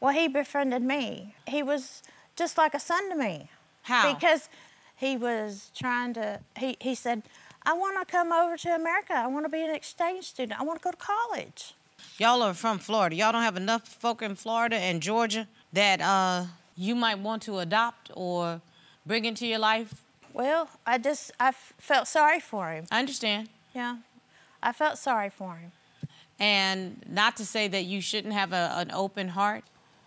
Well, 0.00 0.12
he 0.14 0.26
befriended 0.28 0.82
me. 0.82 1.34
He 1.46 1.62
was 1.62 2.02
just 2.36 2.56
like 2.58 2.74
a 2.74 2.80
son 2.80 3.08
to 3.10 3.14
me. 3.16 3.50
How? 3.82 4.12
Because 4.14 4.48
he 4.96 5.16
was 5.16 5.70
trying 5.76 6.14
to, 6.14 6.40
he, 6.56 6.76
he 6.80 6.94
said, 6.94 7.22
I 7.64 7.72
want 7.72 7.98
to 8.00 8.04
come 8.10 8.32
over 8.32 8.56
to 8.56 8.74
America. 8.74 9.12
I 9.14 9.26
want 9.26 9.44
to 9.44 9.48
be 9.50 9.62
an 9.62 9.74
exchange 9.74 10.24
student. 10.26 10.58
I 10.60 10.64
want 10.64 10.80
to 10.80 10.84
go 10.84 10.90
to 10.92 10.96
college. 10.96 11.74
Y'all 12.22 12.40
are 12.40 12.54
from 12.54 12.78
Florida. 12.78 13.16
Y'all 13.16 13.32
don't 13.32 13.42
have 13.42 13.56
enough 13.56 13.82
folk 13.88 14.22
in 14.22 14.36
Florida 14.36 14.76
and 14.76 15.02
Georgia 15.02 15.48
that 15.72 16.00
uh, 16.00 16.44
you 16.76 16.94
might 16.94 17.18
want 17.18 17.42
to 17.42 17.58
adopt 17.58 18.12
or 18.14 18.60
bring 19.04 19.24
into 19.24 19.44
your 19.44 19.58
life. 19.58 20.04
Well, 20.32 20.68
I 20.86 20.98
just, 20.98 21.32
I 21.40 21.48
f- 21.48 21.72
felt 21.78 22.06
sorry 22.06 22.38
for 22.38 22.70
him. 22.70 22.84
I 22.92 23.00
understand. 23.00 23.48
Yeah. 23.74 23.96
I 24.62 24.70
felt 24.70 24.98
sorry 24.98 25.30
for 25.30 25.56
him. 25.56 25.72
And 26.38 27.02
not 27.08 27.36
to 27.38 27.44
say 27.44 27.66
that 27.66 27.86
you 27.86 28.00
shouldn't 28.00 28.34
have 28.34 28.52
a, 28.52 28.72
an 28.76 28.92
open 28.92 29.30
heart, 29.30 29.64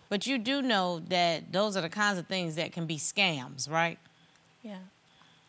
but 0.08 0.26
you 0.26 0.38
do 0.38 0.62
know 0.62 1.00
that 1.10 1.52
those 1.52 1.76
are 1.76 1.82
the 1.82 1.90
kinds 1.90 2.18
of 2.18 2.26
things 2.26 2.56
that 2.56 2.72
can 2.72 2.86
be 2.86 2.96
scams, 2.96 3.70
right? 3.70 3.98
Yeah. 4.62 4.78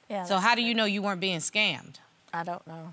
Yeah. 0.09 0.25
So 0.25 0.35
how 0.35 0.53
do 0.53 0.61
you 0.61 0.73
know 0.73 0.83
you 0.83 1.01
weren't 1.01 1.21
being 1.21 1.39
scammed? 1.39 1.95
I 2.33 2.43
don't 2.43 2.67
know. 2.67 2.91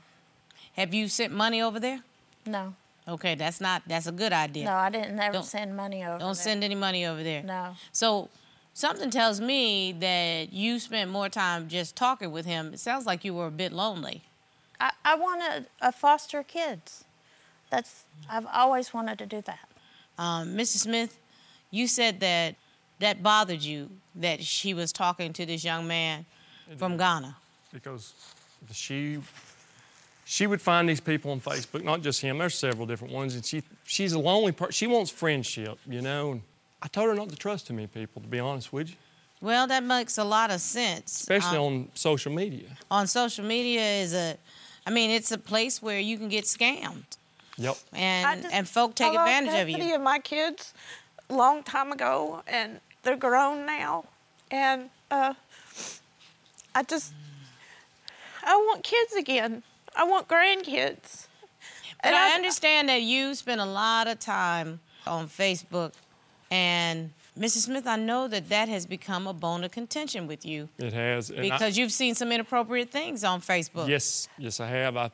Have 0.77 0.95
you 0.95 1.09
sent 1.09 1.33
money 1.33 1.61
over 1.61 1.81
there? 1.81 2.03
No. 2.47 2.75
Okay, 3.07 3.35
that's 3.35 3.61
not 3.61 3.83
that's 3.87 4.07
a 4.07 4.13
good 4.13 4.33
idea. 4.33 4.65
No, 4.65 4.73
I 4.75 4.91
didn't 4.91 5.19
ever 5.19 5.35
Don't- 5.35 5.45
send 5.45 5.77
money 5.77 6.03
over. 6.05 6.19
Don't 6.19 6.29
there. 6.29 6.35
send 6.35 6.65
any 6.65 6.75
money 6.75 7.05
over 7.07 7.23
there. 7.23 7.43
No. 7.43 7.77
So 7.93 8.31
something 8.73 9.11
tells 9.11 9.41
me 9.41 9.93
that 9.93 10.53
you 10.53 10.79
spent 10.79 11.11
more 11.11 11.29
time 11.29 11.69
just 11.69 11.97
talking 11.97 12.33
with 12.33 12.47
him. 12.47 12.73
It 12.75 12.81
sounds 12.81 13.05
like 13.07 13.25
you 13.25 13.35
were 13.35 13.47
a 13.47 13.51
bit 13.51 13.73
lonely. 13.73 14.23
I, 14.81 14.91
I 15.05 15.15
wanted 15.17 15.67
to 15.81 15.87
uh, 15.89 15.91
foster 15.93 16.43
kids. 16.43 17.05
That's, 17.71 18.05
I've 18.31 18.47
always 18.53 18.93
wanted 18.95 19.19
to 19.19 19.27
do 19.27 19.41
that. 19.43 19.69
Um, 20.19 20.57
Mrs. 20.57 20.79
Smith, 20.83 21.19
you 21.71 21.87
said 21.89 22.21
that 22.21 22.55
that 23.01 23.23
bothered 23.23 23.63
you 23.63 23.91
that 24.15 24.43
she 24.45 24.73
was 24.75 24.93
talking 24.93 25.33
to 25.33 25.45
this 25.45 25.65
young 25.65 25.87
man 25.87 26.25
from 26.77 26.97
Ghana. 26.97 27.37
because 27.73 28.13
she 28.73 29.19
she 30.25 30.47
would 30.47 30.61
find 30.63 30.89
these 30.89 31.01
people 31.01 31.31
on 31.33 31.41
Facebook, 31.41 31.85
not 31.85 32.01
just 32.03 32.21
him. 32.21 32.39
There's 32.39 32.55
several 32.55 32.87
different 32.87 33.13
ones, 33.15 33.35
and 33.35 33.45
she 33.45 33.63
she's 33.85 34.13
a 34.13 34.19
lonely 34.19 34.53
person. 34.53 34.73
She 34.73 34.87
wants 34.87 35.11
friendship, 35.11 35.79
you 35.89 36.01
know. 36.03 36.33
And 36.33 36.43
I 36.83 36.89
told 36.89 37.09
her 37.09 37.15
not 37.15 37.29
to 37.31 37.37
trust 37.37 37.67
too 37.67 37.75
many 37.75 37.87
people, 37.87 38.23
to 38.23 38.29
be 38.29 38.39
honest 38.41 38.73
with 38.73 38.91
you, 38.91 38.97
Well, 39.41 39.67
that 39.67 39.83
makes 39.85 40.19
a 40.19 40.25
lot 40.25 40.51
of 40.51 40.61
sense. 40.61 41.21
especially 41.21 41.59
Um, 41.59 41.65
on 41.65 41.89
social 41.95 42.33
media. 42.33 42.69
on 42.91 43.07
social 43.07 43.45
media 43.45 43.83
is 44.03 44.15
a, 44.15 44.37
I 44.87 44.91
mean, 44.91 45.11
it's 45.11 45.31
a 45.33 45.39
place 45.39 45.81
where 45.83 45.99
you 46.01 46.17
can 46.19 46.29
get 46.29 46.45
scammed. 46.45 47.05
Yep. 47.57 47.77
And 47.93 48.43
just- 48.43 48.55
and 48.55 48.69
folk 48.69 48.95
take 48.95 49.13
I 49.13 49.15
lost 49.17 49.29
advantage 49.31 49.61
of 49.61 49.67
custody 49.69 49.89
you. 49.91 49.95
of 49.95 50.01
my 50.03 50.19
kids 50.19 50.75
a 51.31 51.35
long 51.35 51.63
time 51.63 51.93
ago, 51.93 52.43
and 52.47 52.81
they're 53.03 53.17
grown 53.17 53.65
now. 53.67 54.05
And 54.51 54.91
uh, 55.11 55.35
I 56.75 56.83
just, 56.83 57.13
I 58.43 58.57
want 58.57 58.83
kids 58.83 59.15
again. 59.15 59.63
I 59.97 60.05
want 60.05 60.29
grandkids. 60.29 61.27
But 62.03 62.09
And 62.09 62.15
I 62.17 62.33
I- 62.33 62.35
understand 62.35 62.89
that 62.89 63.03
you 63.03 63.35
spend 63.35 63.61
a 63.61 63.65
lot 63.67 64.07
of 64.09 64.19
time 64.19 64.81
on 65.07 65.29
Facebook, 65.29 65.93
and 66.51 67.13
Mrs. 67.39 67.65
Smith, 67.65 67.87
I 67.87 67.97
know 67.97 68.29
that 68.29 68.49
that 68.49 68.69
has 68.69 68.87
become 68.87 69.27
a 69.27 69.33
bone 69.33 69.65
of 69.65 69.71
contention 69.73 70.27
with 70.27 70.45
you 70.47 70.69
It 70.79 70.93
has. 70.93 71.31
and 71.31 71.41
I- 71.41 71.43
because 71.43 71.77
you've 71.77 71.93
seen 71.93 72.15
some 72.15 72.31
inappropriate 72.33 72.91
things 72.91 73.25
on 73.25 73.41
Facebook. 73.41 73.89
Yes, 73.89 74.29
yes, 74.39 74.61
I 74.61 74.69
have. 74.69 74.97
I 74.97 75.11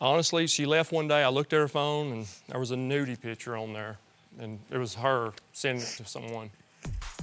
honestly, 0.00 0.46
she 0.46 0.66
left 0.66 0.92
one 0.92 1.06
day. 1.08 1.22
I 1.22 1.28
looked 1.28 1.52
at 1.52 1.58
her 1.58 1.68
phone, 1.68 2.12
and 2.12 2.26
there 2.48 2.58
was 2.60 2.70
a 2.70 2.76
nudie 2.76 3.20
picture 3.20 3.56
on 3.56 3.72
there, 3.72 3.98
and 4.38 4.58
it 4.70 4.78
was 4.78 4.94
her 4.94 5.32
sending 5.52 5.84
it 5.84 5.88
to 5.98 6.04
someone. 6.06 6.50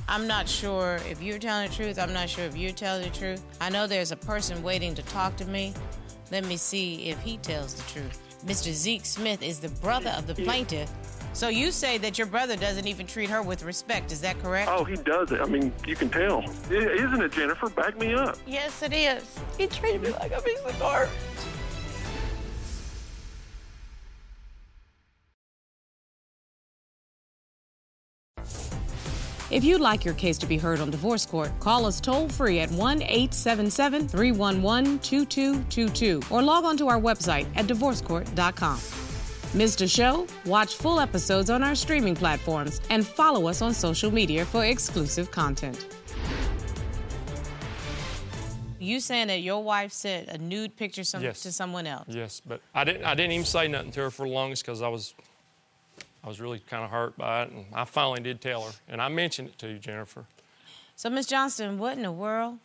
I'm 0.08 0.27
not 0.27 0.48
sure 0.48 1.00
if 1.10 1.22
you're 1.22 1.39
telling 1.39 1.70
the 1.70 1.75
truth. 1.75 1.98
I'm 2.00 2.13
not 2.13 2.30
sure 2.30 2.46
if 2.46 2.56
you're 2.56 2.72
telling 2.72 3.04
the 3.04 3.18
truth. 3.18 3.42
I 3.60 3.70
know 3.70 3.88
there's 3.88 4.12
a 4.12 4.16
person 4.16 4.62
waiting 4.63 4.94
to 4.96 5.01
talk 5.04 5.36
to 5.38 5.46
me. 5.46 5.74
Let 6.31 6.46
me 6.46 6.57
see 6.57 7.10
if 7.10 7.19
he 7.22 7.38
tells 7.38 7.74
the 7.74 7.84
truth. 7.91 8.19
Mr. 8.46 8.72
Zeke 8.72 9.05
Smith 9.05 9.41
is 9.41 9.60
the 9.60 9.69
brother 9.81 10.13
of 10.17 10.27
the 10.27 10.36
plaintiff. 10.36 10.91
So 11.34 11.50
you 11.50 11.72
say 11.72 11.98
that 12.00 12.17
your 12.17 12.27
brother 12.27 12.55
doesn't 12.55 12.88
even 12.88 13.05
treat 13.05 13.29
her 13.29 13.41
with 13.41 13.63
respect. 13.63 14.12
Is 14.12 14.22
that 14.22 14.39
correct? 14.41 14.69
Oh, 14.74 14.84
he 14.84 14.96
does 14.96 15.31
it. 15.31 15.39
I 15.39 15.46
mean, 15.46 15.72
you 15.86 15.96
can 15.96 16.10
tell. 16.10 16.43
Isn't 16.69 17.22
it, 17.22 17.31
Jennifer? 17.31 17.69
Back 17.69 17.98
me 17.98 18.13
up. 18.13 18.38
Yes, 18.48 18.81
it 18.81 18.93
is. 18.93 19.24
He 19.57 19.67
treated 19.67 20.01
me 20.01 20.10
like 20.12 20.31
a 20.31 20.41
piece 20.41 20.60
of 20.60 20.77
garbage. 20.79 21.12
If 29.50 29.63
you'd 29.63 29.80
like 29.80 30.04
your 30.04 30.13
case 30.16 30.38
to 30.39 30.46
be 30.46 30.58
heard 30.58 30.82
on 30.82 30.92
divorce 30.92 31.25
court, 31.25 31.58
call 31.62 31.86
us 31.86 32.01
toll 32.01 32.27
free 32.27 32.60
at 32.60 32.70
1 32.72 33.01
877 33.01 34.08
311 34.08 35.00
2222 35.00 36.22
or 36.30 36.42
log 36.44 36.66
on 36.66 36.75
to 36.77 36.88
our 36.89 37.00
website 37.00 37.48
at 37.56 37.66
divorcecourt.com. 37.66 38.80
Missed 39.58 39.82
a 39.82 39.88
show? 39.88 40.27
Watch 40.46 40.75
full 40.75 41.00
episodes 41.00 41.50
on 41.50 41.63
our 41.63 41.75
streaming 41.75 42.13
platforms 42.16 42.82
and 42.89 43.08
follow 43.08 43.48
us 43.48 43.62
on 43.62 43.74
social 43.74 44.12
media 44.12 44.44
for 44.46 44.66
exclusive 44.66 45.32
content. 45.32 45.88
You 48.80 49.00
saying 49.00 49.27
that 49.27 49.39
your 49.42 49.63
wife 49.63 49.94
sent 49.94 50.27
a 50.27 50.38
nude 50.38 50.75
picture 50.75 51.04
some, 51.06 51.24
Yes. 51.24 51.42
to 51.44 51.51
someone 51.54 51.88
else? 51.88 52.06
Yes, 52.10 52.42
but 52.46 52.62
I 52.75 52.84
didn't. 52.84 53.06
I 53.06 53.16
didn't 53.16 53.32
even 53.32 53.46
say 53.46 53.68
nothing 53.70 53.92
to 53.92 54.01
her 54.01 54.12
for 54.12 54.27
the 54.27 54.34
longest 54.34 54.63
because 54.66 54.82
I 54.82 54.88
was, 54.88 55.16
I 56.27 56.29
was 56.29 56.41
really 56.41 56.60
kind 56.60 56.84
of 56.84 56.91
hurt 56.91 57.17
by 57.17 57.43
it, 57.43 57.51
and 57.51 57.65
I 57.74 57.86
finally 57.86 58.19
did 58.19 58.41
tell 58.41 58.63
her, 58.63 58.72
and 58.89 59.01
I 59.01 59.07
mentioned 59.07 59.48
it 59.48 59.57
to 59.60 59.69
you, 59.69 59.79
Jennifer. 59.79 60.25
So, 60.98 61.10
Miss 61.10 61.25
Johnston, 61.25 61.77
what 61.77 61.96
in 61.96 62.03
the 62.03 62.12
world? 62.12 62.57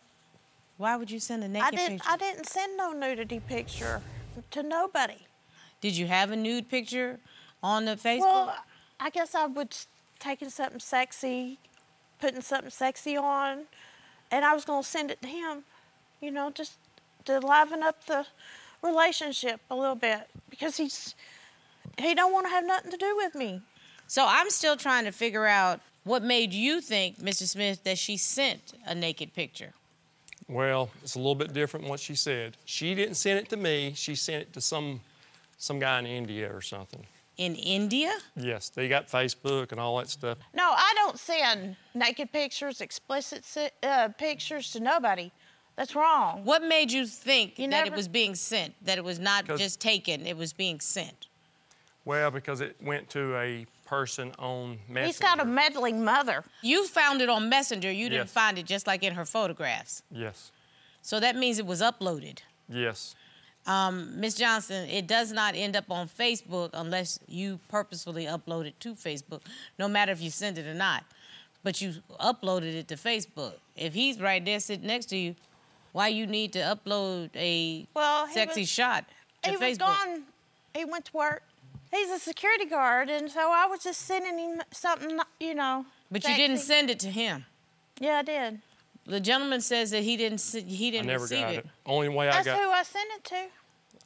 Why 0.75 0.97
would 0.97 1.09
you 1.09 1.21
send 1.21 1.45
a 1.45 1.47
naked 1.47 1.67
I 1.67 1.71
didn't. 1.71 1.99
picture? 1.99 2.09
I 2.11 2.17
didn't 2.17 2.49
send 2.49 2.75
no 2.75 2.91
nudity 2.91 3.39
picture 3.39 4.01
to 4.51 4.63
nobody. 4.63 5.15
Did 5.79 5.95
you 5.95 6.07
have 6.07 6.31
a 6.31 6.35
nude 6.35 6.67
picture 6.67 7.21
on 7.63 7.85
the 7.85 7.95
Facebook? 7.95 8.19
Well, 8.19 8.55
I 8.99 9.09
guess 9.09 9.33
I 9.33 9.45
was 9.45 9.87
taking 10.19 10.49
something 10.49 10.81
sexy, 10.81 11.57
putting 12.19 12.41
something 12.41 12.69
sexy 12.69 13.15
on, 13.15 13.59
and 14.29 14.43
I 14.43 14.53
was 14.53 14.65
gonna 14.65 14.83
send 14.83 15.09
it 15.09 15.21
to 15.21 15.27
him. 15.29 15.63
You 16.19 16.31
know, 16.31 16.51
just 16.51 16.73
to 17.23 17.39
liven 17.39 17.81
up 17.81 18.07
the 18.07 18.25
relationship 18.81 19.61
a 19.71 19.75
little 19.77 19.95
bit 19.95 20.27
because 20.49 20.75
he's 20.75 21.15
he 21.99 22.13
don't 22.15 22.33
want 22.33 22.45
to 22.45 22.49
have 22.49 22.65
nothing 22.65 22.91
to 22.91 22.97
do 22.97 23.15
with 23.15 23.35
me. 23.35 23.61
So 24.07 24.25
I'm 24.27 24.49
still 24.49 24.75
trying 24.75 25.05
to 25.05 25.11
figure 25.11 25.45
out 25.45 25.81
what 26.03 26.23
made 26.23 26.53
you 26.53 26.81
think, 26.81 27.19
Mr. 27.19 27.43
Smith, 27.47 27.83
that 27.83 27.97
she 27.97 28.17
sent 28.17 28.73
a 28.85 28.93
naked 28.93 29.33
picture. 29.33 29.73
Well, 30.47 30.89
it's 31.01 31.15
a 31.15 31.19
little 31.19 31.35
bit 31.35 31.53
different 31.53 31.85
than 31.85 31.89
what 31.89 31.99
she 31.99 32.15
said. 32.15 32.57
She 32.65 32.93
didn't 32.95 33.15
send 33.15 33.39
it 33.39 33.49
to 33.49 33.57
me. 33.57 33.93
She 33.95 34.15
sent 34.15 34.41
it 34.41 34.53
to 34.53 34.61
some, 34.61 34.99
some 35.57 35.79
guy 35.79 35.99
in 35.99 36.05
India 36.05 36.53
or 36.53 36.61
something. 36.61 37.05
In 37.37 37.55
India? 37.55 38.13
Yes, 38.35 38.69
they 38.69 38.87
got 38.87 39.07
Facebook 39.07 39.71
and 39.71 39.79
all 39.79 39.97
that 39.97 40.09
stuff. 40.09 40.37
No, 40.53 40.63
I 40.75 40.93
don't 40.97 41.17
send 41.17 41.75
naked 41.95 42.31
pictures, 42.31 42.81
explicit 42.81 43.45
uh, 43.81 44.09
pictures 44.09 44.71
to 44.71 44.79
nobody. 44.79 45.31
That's 45.75 45.95
wrong. 45.95 46.45
What 46.45 46.61
made 46.61 46.91
you 46.91 47.07
think 47.07 47.57
You 47.57 47.67
that 47.69 47.87
it 47.87 47.93
was 47.93 48.07
being 48.07 48.35
sent, 48.35 48.75
that 48.85 48.99
it 48.99 49.03
was 49.03 49.17
not 49.17 49.45
just 49.57 49.79
taken, 49.79 50.27
it 50.27 50.37
was 50.37 50.53
being 50.53 50.79
sent? 50.79 51.27
Well, 52.05 52.31
because 52.31 52.61
it 52.61 52.75
went 52.81 53.09
to 53.11 53.35
a 53.37 53.65
person 53.85 54.31
on 54.39 54.79
Messenger. 54.87 55.05
He's 55.07 55.19
got 55.19 55.39
a 55.39 55.45
meddling 55.45 56.03
mother. 56.03 56.43
You 56.61 56.85
found 56.87 57.21
it 57.21 57.29
on 57.29 57.47
Messenger, 57.49 57.91
you 57.91 58.09
didn't 58.09 58.25
Yes. 58.27 58.31
find 58.33 58.57
it 58.57 58.65
just 58.65 58.87
like 58.87 59.03
in 59.03 59.13
her 59.13 59.25
photographs. 59.25 60.03
Yes, 60.11 60.51
So 61.01 61.19
that 61.19 61.35
means 61.35 61.59
it 61.59 61.65
was 61.65 61.81
uploaded. 61.81 62.39
yes. 62.67 63.15
Um, 63.65 64.19
Ms. 64.19 64.35
Johnston, 64.35 64.89
it 64.89 65.07
does 65.07 65.31
not 65.31 65.55
end 65.55 65.77
up 65.77 65.89
on 65.89 66.09
Facebook 66.09 66.71
unless 66.73 67.17
you 67.29 67.61
purposefully 67.69 68.25
upload 68.25 68.65
it 68.65 68.77
to 68.81 68.93
Facebook, 68.93 69.39
no 69.79 69.87
matter 69.87 70.11
if 70.11 70.19
you 70.19 70.29
send 70.29 70.57
it 70.57 70.65
or 70.67 70.73
not. 70.73 71.05
But 71.63 71.79
you 71.79 71.93
uploaded 72.19 72.73
it 72.75 72.89
to 72.89 72.95
Facebook. 72.97 73.53
If 73.77 73.93
he's 73.93 74.19
right 74.19 74.43
there 74.43 74.59
sitting 74.59 74.87
next 74.87 75.05
to 75.07 75.17
you, 75.17 75.35
why 75.93 76.09
you 76.09 76.27
need 76.27 76.51
to 76.53 76.59
upload 76.59 77.29
a 77.35 77.87
Well, 77.93 78.27
sexy 78.33 78.61
was- 78.61 78.69
shot 78.69 79.05
to 79.43 79.51
he 79.51 79.55
Facebook? 79.55 79.69
was 79.69 79.77
gone. 79.77 80.23
He 80.75 80.83
went 80.83 81.05
to 81.05 81.13
work. 81.15 81.43
He's 81.93 82.09
a 82.09 82.17
security 82.19 82.65
guard, 82.65 83.09
and 83.09 83.29
so 83.29 83.51
I 83.51 83.67
was 83.67 83.83
just 83.83 84.01
sending 84.01 84.37
him 84.39 84.61
something, 84.71 85.19
you 85.39 85.53
know. 85.53 85.85
But 86.09 86.27
you 86.27 86.35
didn't 86.35 86.57
sexy. 86.57 86.67
send 86.67 86.89
it 86.89 86.99
to 87.01 87.09
him. 87.11 87.45
Yeah, 87.99 88.17
I 88.17 88.21
did. 88.23 88.59
The 89.05 89.19
gentleman 89.19 89.61
says 89.61 89.91
that 89.91 90.01
he 90.03 90.17
didn't 90.17 90.39
s- 90.39 90.53
he 90.53 90.89
didn't 90.91 91.07
never 91.07 91.23
receive 91.23 91.41
got 91.41 91.53
it. 91.53 91.57
it. 91.59 91.65
Only 91.85 92.09
way 92.09 92.29
I 92.29 92.31
That's 92.31 92.45
got 92.47 92.59
who 92.59 92.69
I 92.71 92.83
sent 92.83 93.09
it 93.17 93.23
to. 93.25 93.45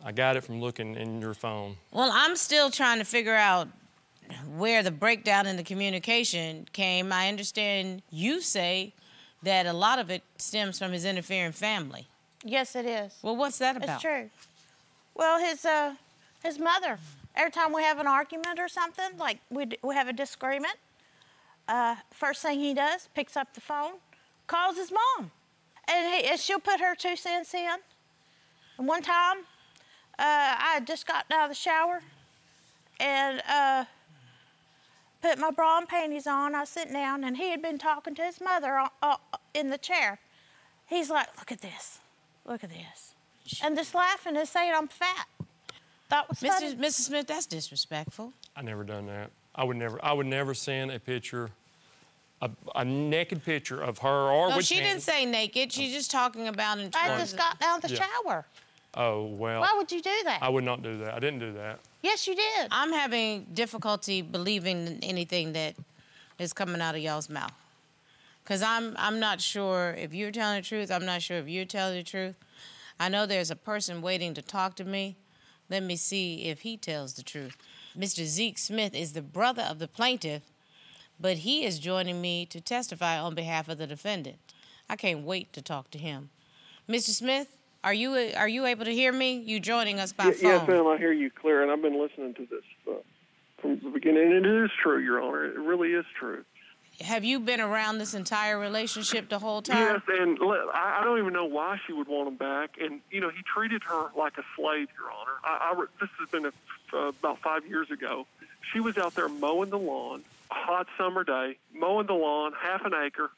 I 0.03 0.11
got 0.11 0.35
it 0.35 0.43
from 0.43 0.59
looking 0.59 0.95
in 0.95 1.21
your 1.21 1.33
phone. 1.33 1.77
Well, 1.91 2.09
I'm 2.13 2.35
still 2.35 2.69
trying 2.69 2.99
to 2.99 3.05
figure 3.05 3.35
out 3.35 3.67
where 4.55 4.83
the 4.83 4.91
breakdown 4.91 5.45
in 5.47 5.55
the 5.55 5.63
communication 5.63 6.67
came. 6.73 7.13
I 7.13 7.29
understand 7.29 8.01
you 8.11 8.41
say 8.41 8.93
that 9.43 9.65
a 9.65 9.73
lot 9.73 9.97
of 9.99 10.09
it 10.09 10.23
stems 10.37 10.77
from 10.79 10.91
his 10.91 11.05
interfering 11.05 11.51
family. 11.53 12.07
Yes, 12.43 12.75
it 12.75 12.85
is. 12.85 13.13
Well, 13.21 13.35
what's 13.35 13.57
that 13.59 13.77
about? 13.77 13.89
It's 13.89 14.01
true. 14.01 14.29
Well, 15.15 15.39
his 15.39 15.63
uh, 15.63 15.95
his 16.43 16.59
mother. 16.59 16.99
Every 17.37 17.51
time 17.51 17.71
we 17.71 17.83
have 17.83 17.99
an 17.99 18.07
argument 18.07 18.59
or 18.59 18.67
something, 18.67 19.15
like 19.19 19.37
we 19.51 19.65
d- 19.65 19.77
we 19.83 19.93
have 19.93 20.07
a 20.07 20.13
disagreement, 20.13 20.73
uh, 21.67 21.95
first 22.11 22.41
thing 22.41 22.59
he 22.59 22.73
does, 22.73 23.09
picks 23.13 23.37
up 23.37 23.53
the 23.53 23.61
phone, 23.61 23.93
calls 24.47 24.75
his 24.75 24.91
mom, 24.91 25.29
and, 25.87 26.15
he, 26.15 26.27
and 26.27 26.39
she'll 26.39 26.59
put 26.59 26.79
her 26.79 26.95
two 26.95 27.15
cents 27.15 27.53
in. 27.53 27.77
And 28.79 28.87
one 28.87 29.03
time, 29.03 29.37
uh, 30.17 30.55
I 30.57 30.71
had 30.73 30.87
just 30.87 31.05
gotten 31.05 31.31
out 31.31 31.43
of 31.43 31.49
the 31.49 31.55
shower, 31.55 32.01
and 32.99 33.43
uh, 33.47 33.85
put 35.21 35.37
my 35.37 35.51
bra 35.51 35.77
and 35.77 35.87
panties 35.87 36.25
on. 36.25 36.55
I 36.55 36.61
was 36.61 36.69
sitting 36.69 36.93
down, 36.93 37.23
and 37.23 37.37
he 37.37 37.51
had 37.51 37.61
been 37.61 37.77
talking 37.77 38.15
to 38.15 38.23
his 38.23 38.41
mother 38.41 38.79
uh, 38.79 38.89
uh, 39.03 39.17
in 39.53 39.69
the 39.69 39.77
chair. 39.77 40.17
He's 40.87 41.11
like, 41.11 41.27
"Look 41.37 41.51
at 41.51 41.61
this, 41.61 41.99
look 42.45 42.63
at 42.63 42.71
this," 42.71 43.13
and 43.61 43.77
just 43.77 43.93
laughing 43.93 44.35
and 44.35 44.47
saying 44.47 44.73
I'm 44.75 44.87
fat. 44.87 45.27
That 46.09 46.29
was 46.29 46.39
funny. 46.39 46.73
Mr. 46.75 46.79
Mrs. 46.79 46.91
Smith, 47.01 47.27
that's 47.27 47.45
disrespectful. 47.45 48.33
I 48.55 48.61
never 48.61 48.83
done 48.83 49.07
that. 49.07 49.29
I 49.55 49.63
would 49.63 49.77
never. 49.77 50.03
I 50.03 50.13
would 50.13 50.25
never 50.27 50.53
send 50.53 50.91
a 50.91 50.99
picture, 50.99 51.49
a, 52.41 52.49
a 52.75 52.85
naked 52.85 53.43
picture 53.43 53.81
of 53.81 53.97
her 53.99 54.29
or 54.31 54.49
No, 54.49 54.57
with 54.57 54.65
she 54.65 54.75
didn't 54.75 55.01
say 55.01 55.25
naked. 55.25 55.71
She's 55.73 55.91
just 55.93 56.11
talking 56.11 56.47
about 56.47 56.79
in 56.79 56.91
I 56.95 57.17
just 57.17 57.35
got 57.37 57.57
out 57.61 57.83
of 57.83 57.89
the 57.89 57.95
Yeah. 57.95 58.05
shower. 58.23 58.45
Oh 58.95 59.25
well. 59.25 59.61
Why 59.61 59.73
would 59.75 59.91
you 59.91 60.01
do 60.01 60.13
that? 60.25 60.39
I 60.41 60.49
would 60.49 60.63
not 60.63 60.81
do 60.81 60.97
that. 60.99 61.13
I 61.13 61.19
didn't 61.19 61.39
do 61.39 61.51
that. 61.53 61.79
yes, 62.01 62.25
you 62.27 62.35
did. 62.35 62.67
I'm 62.71 62.91
having 62.93 63.45
difficulty 63.53 64.21
believing 64.21 64.99
anything 65.03 65.53
that 65.53 65.75
is 66.39 66.53
coming 66.53 66.79
out 66.81 66.95
of 66.95 67.01
y'all's 67.01 67.29
mouth. 67.29 67.51
Cause 68.45 68.61
I'm 68.61 68.95
I'm 68.97 69.19
not 69.19 69.41
sure 69.41 69.93
if 69.99 70.13
you're 70.13 70.31
telling 70.31 70.61
the 70.61 70.65
truth. 70.67 70.89
I'm 70.89 71.05
not 71.05 71.21
sure 71.21 71.37
if 71.37 71.49
you're 71.49 71.65
telling 71.65 71.95
the 71.97 72.03
truth. 72.03 72.35
I 72.99 73.09
know 73.09 73.25
there's 73.25 73.51
a 73.51 73.55
person 73.57 74.01
waiting 74.01 74.33
to 74.35 74.41
talk 74.41 74.75
to 74.77 74.85
me. 74.85 75.15
Let 75.69 75.83
me 75.83 75.95
see 75.95 76.45
if 76.45 76.61
he 76.61 76.77
tells 76.77 77.13
the 77.13 77.23
truth. 77.23 77.57
Mr. 77.97 78.23
Zeke 78.25 78.57
Smith 78.57 78.95
is 78.95 79.13
the 79.13 79.21
brother 79.21 79.63
of 79.63 79.79
the 79.79 79.87
plaintiff, 79.87 80.43
but 81.19 81.37
he 81.37 81.65
is 81.65 81.79
joining 81.79 82.21
me 82.21 82.45
to 82.45 82.61
testify 82.61 83.19
on 83.19 83.35
behalf 83.35 83.67
of 83.67 83.77
the 83.77 83.87
defendant. 83.87 84.37
I 84.89 84.95
can't 84.95 85.23
wait 85.25 85.51
to 85.53 85.61
talk 85.61 85.91
to 85.91 85.97
him. 85.97 86.29
Mr. 86.87 87.09
Smith, 87.09 87.57
are 87.83 87.93
you 87.93 88.31
are 88.35 88.47
you 88.47 88.65
able 88.65 88.85
to 88.85 88.93
hear 88.93 89.11
me? 89.11 89.37
You 89.39 89.59
joining 89.59 89.99
us 89.99 90.13
by 90.13 90.25
phone? 90.25 90.35
yes, 90.41 90.67
ma'am. 90.67 90.87
I 90.87 90.97
hear 90.97 91.11
you 91.11 91.29
clear, 91.29 91.61
and 91.61 91.71
I've 91.71 91.81
been 91.81 91.99
listening 91.99 92.33
to 92.35 92.45
this 92.45 92.63
uh, 92.89 92.93
from 93.61 93.79
the 93.83 93.89
beginning. 93.89 94.31
And 94.33 94.45
it 94.45 94.63
is 94.65 94.71
true, 94.81 94.99
Your 94.99 95.21
Honor. 95.21 95.45
It 95.45 95.59
really 95.59 95.89
is 95.89 96.05
true. 96.17 96.43
Have 97.01 97.23
you 97.23 97.39
been 97.39 97.61
around 97.61 97.97
this 97.99 98.13
entire 98.13 98.57
relationship 98.57 99.29
the 99.29 99.39
whole 99.39 99.61
time? 99.61 99.77
Yes, 99.77 100.01
and 100.19 100.37
I 100.41 100.99
I 100.99 101.03
don't 101.03 101.19
even 101.19 101.33
know 101.33 101.45
why 101.45 101.79
she 101.85 101.93
would 101.93 102.07
want 102.07 102.27
him 102.27 102.35
back. 102.37 102.77
And 102.81 103.01
you 103.11 103.21
know, 103.21 103.29
he 103.29 103.41
treated 103.43 103.83
her 103.83 104.07
like 104.17 104.37
a 104.37 104.43
slave, 104.55 104.87
Your 104.97 105.11
Honor. 105.11 105.37
I, 105.43 105.73
I 105.73 105.85
this 105.99 106.09
has 106.19 106.29
been 106.29 106.45
a, 106.45 106.97
uh, 106.97 107.09
about 107.09 107.39
five 107.39 107.65
years 107.67 107.91
ago. 107.91 108.25
She 108.73 108.79
was 108.79 108.97
out 108.97 109.15
there 109.15 109.29
mowing 109.29 109.69
the 109.69 109.77
lawn, 109.79 110.23
a 110.51 110.53
hot 110.53 110.87
summer 110.97 111.23
day, 111.23 111.57
mowing 111.73 112.07
the 112.07 112.13
lawn, 112.13 112.53
half 112.59 112.83
an 112.85 112.93
acre. 112.93 113.29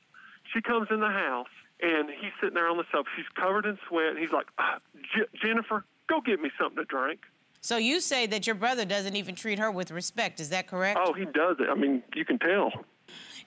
She 0.53 0.61
comes 0.61 0.87
in 0.89 0.99
the 1.01 1.09
house, 1.09 1.49
and 1.81 2.09
he's 2.09 2.31
sitting 2.39 2.55
there 2.55 2.67
on 2.67 2.77
the 2.77 2.85
sofa. 2.91 3.09
She's 3.15 3.27
covered 3.35 3.65
in 3.65 3.77
sweat, 3.87 4.09
and 4.09 4.17
he's 4.19 4.31
like, 4.31 4.47
ah, 4.57 4.79
J- 5.15 5.27
"Jennifer, 5.41 5.83
go 6.07 6.21
get 6.21 6.41
me 6.41 6.49
something 6.57 6.77
to 6.77 6.85
drink." 6.85 7.19
So 7.61 7.75
you 7.75 7.99
say 7.99 8.25
that 8.27 8.47
your 8.47 8.55
brother 8.55 8.85
doesn't 8.85 9.17
even 9.17 9.35
treat 9.35 9.59
her 9.59 9.69
with 9.69 9.91
respect. 9.91 10.39
Is 10.39 10.49
that 10.49 10.67
correct? 10.67 10.97
Oh, 11.03 11.11
he 11.11 11.25
does 11.25 11.57
it. 11.59 11.67
I 11.69 11.75
mean, 11.75 12.01
you 12.15 12.23
can 12.23 12.39
tell. 12.39 12.71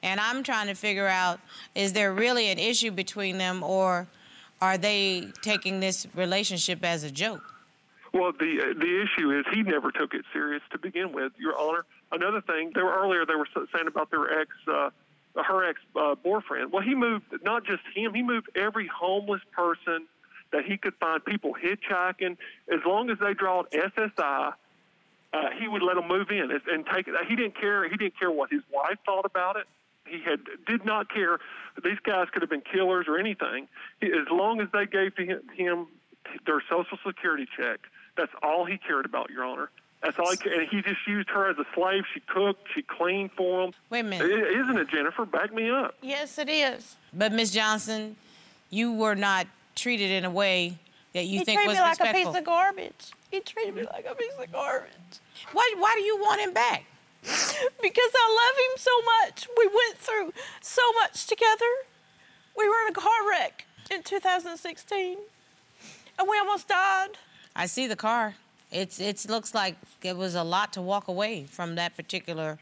And 0.03 0.19
I'm 0.21 0.43
trying 0.43 0.67
to 0.67 0.75
figure 0.75 1.07
out 1.07 1.41
is 1.75 1.93
there 1.93 2.13
really 2.13 2.49
an 2.49 2.59
issue 2.59 2.91
between 2.91 3.39
them 3.39 3.63
or 3.63 4.07
are 4.61 4.79
they 4.79 5.29
taking 5.43 5.81
this 5.81 6.07
relationship 6.15 6.85
as 6.85 7.05
a 7.05 7.11
joke? 7.11 7.43
Well, 8.13 8.33
the 8.33 8.61
uh, 8.61 8.79
the 8.79 9.03
issue 9.03 9.31
is 9.39 9.47
he 9.53 9.63
never 9.63 9.91
took 9.91 10.13
it 10.13 10.25
serious 10.33 10.63
to 10.73 10.79
begin 10.79 11.13
with, 11.13 11.33
Your 11.39 11.59
Honor. 11.59 11.85
Another 12.11 12.43
thing, 12.43 12.71
they 12.75 12.83
were 12.83 12.95
earlier 12.95 13.25
they 13.25 13.35
were 13.35 13.49
saying 13.55 13.87
about 13.87 14.11
their 14.11 14.41
ex, 14.41 14.51
uh, 14.69 14.91
her 15.35 15.69
ex 15.69 15.81
uh, 15.97 16.15
boyfriend. 16.17 16.73
Well, 16.73 16.83
he 16.83 16.95
moved 16.95 17.25
not 17.43 17.65
just 17.65 17.83
him, 17.95 18.13
he 18.13 18.23
moved 18.23 18.51
every 18.55 18.87
homeless 18.87 19.41
person 19.53 20.07
that 20.53 20.67
he 20.67 20.77
could 20.77 20.95
find. 21.01 21.25
People 21.25 21.55
hitchhiking, 21.55 22.37
as 22.71 22.81
long 22.85 23.09
as 23.09 23.19
they 23.19 23.33
drawed 23.33 23.71
SSI, 23.71 24.53
uh, 25.33 25.51
he 25.59 25.67
would 25.67 25.83
let 25.83 25.95
them 25.95 26.07
move 26.07 26.31
in 26.31 26.51
and, 26.51 26.61
and 26.71 26.87
take 26.87 27.09
it. 27.09 27.15
He 27.27 27.35
didn't 27.35 27.59
care. 27.59 27.89
He 27.89 27.97
didn't 27.97 28.19
care 28.19 28.31
what 28.31 28.51
his 28.51 28.63
wife 28.71 28.99
thought 29.07 29.25
about 29.25 29.57
it. 29.57 29.65
He 30.13 30.21
had 30.23 30.41
did 30.67 30.85
not 30.85 31.09
care. 31.13 31.39
These 31.83 31.99
guys 32.05 32.29
could 32.31 32.43
have 32.43 32.51
been 32.51 32.61
killers 32.61 33.07
or 33.09 33.19
anything. 33.19 33.67
He, 34.01 34.09
as 34.09 34.29
long 34.31 34.61
as 34.61 34.69
they 34.73 34.85
gave 34.85 35.17
to 35.17 35.25
him, 35.25 35.41
him 35.57 35.87
their 36.45 36.63
social 36.69 36.99
security 37.07 37.47
check, 37.57 37.81
that's 38.17 38.33
all 38.43 38.67
he 38.67 38.77
cared 38.77 39.07
about, 39.07 39.31
Your 39.31 39.45
Honor. 39.45 39.71
That's 40.03 40.19
all 40.19 40.31
he 40.31 40.37
cared. 40.37 40.59
And 40.59 40.69
he 40.69 40.83
just 40.83 41.07
used 41.07 41.31
her 41.31 41.49
as 41.49 41.57
a 41.59 41.65
slave. 41.75 42.03
She 42.13 42.21
cooked. 42.21 42.67
She 42.75 42.83
cleaned 42.83 43.31
for 43.33 43.65
him. 43.65 43.73
Wait 43.89 44.01
a 44.01 44.03
minute. 44.03 44.31
I- 44.31 44.61
Isn't 44.61 44.77
it, 44.79 44.89
Jennifer? 44.89 45.25
Back 45.25 45.55
me 45.55 45.71
up. 45.71 45.95
Yes, 46.03 46.37
it 46.39 46.51
is. 46.51 46.97
But 47.15 47.33
Miss 47.33 47.51
Johnston, 47.51 48.17
you 48.69 48.93
were 48.93 49.15
not 49.15 49.47
treated 49.77 50.11
in 50.11 50.27
a 50.27 50.31
way 50.31 50.77
that 51.15 51.25
you 51.25 51.43
think. 51.45 51.61
was 51.67 51.79
respectful. 51.79 52.07
he 52.07 52.13
think 52.13 52.13
treated 52.13 52.15
me 52.15 52.23
like 52.23 52.27
a 52.27 52.33
piece 52.33 52.39
of 52.39 52.45
garbage. 52.45 53.13
He 53.31 53.41
treated 53.41 53.75
me 53.75 53.83
like 53.85 54.07
a 54.07 54.15
piece 54.15 54.33
of 54.39 54.53
garbage. 54.53 54.93
why, 55.53 55.75
why 55.79 55.95
do 55.97 56.03
you 56.03 56.19
want 56.19 56.41
him 56.43 56.53
back? 56.53 56.85
Because 57.23 58.13
I 58.15 58.27
love 58.43 58.57
him 58.59 58.79
so 58.79 58.91
much. 59.03 59.49
We 59.57 59.67
went 59.67 59.99
through 59.99 60.33
so 60.61 60.83
much 61.01 61.27
together. 61.27 61.67
We 62.57 62.69
were 62.69 62.87
in 62.87 62.93
a 62.93 62.95
car 62.95 63.29
wreck 63.29 63.67
in 63.91 64.03
2016, 64.03 65.19
and 66.19 66.29
we 66.29 66.39
almost 66.39 66.69
died. 66.69 67.11
I 67.55 67.67
see 67.67 67.87
the 67.87 67.97
car. 67.97 68.35
It's 68.71 68.99
it 68.99 69.29
looks 69.29 69.55
like 69.55 69.77
it 70.03 70.17
was 70.17 70.35
a 70.35 70.43
lot 70.43 70.73
to 70.73 70.83
walk 70.83 71.09
away 71.09 71.45
from 71.45 71.75
that 71.77 71.95
particular 71.95 72.59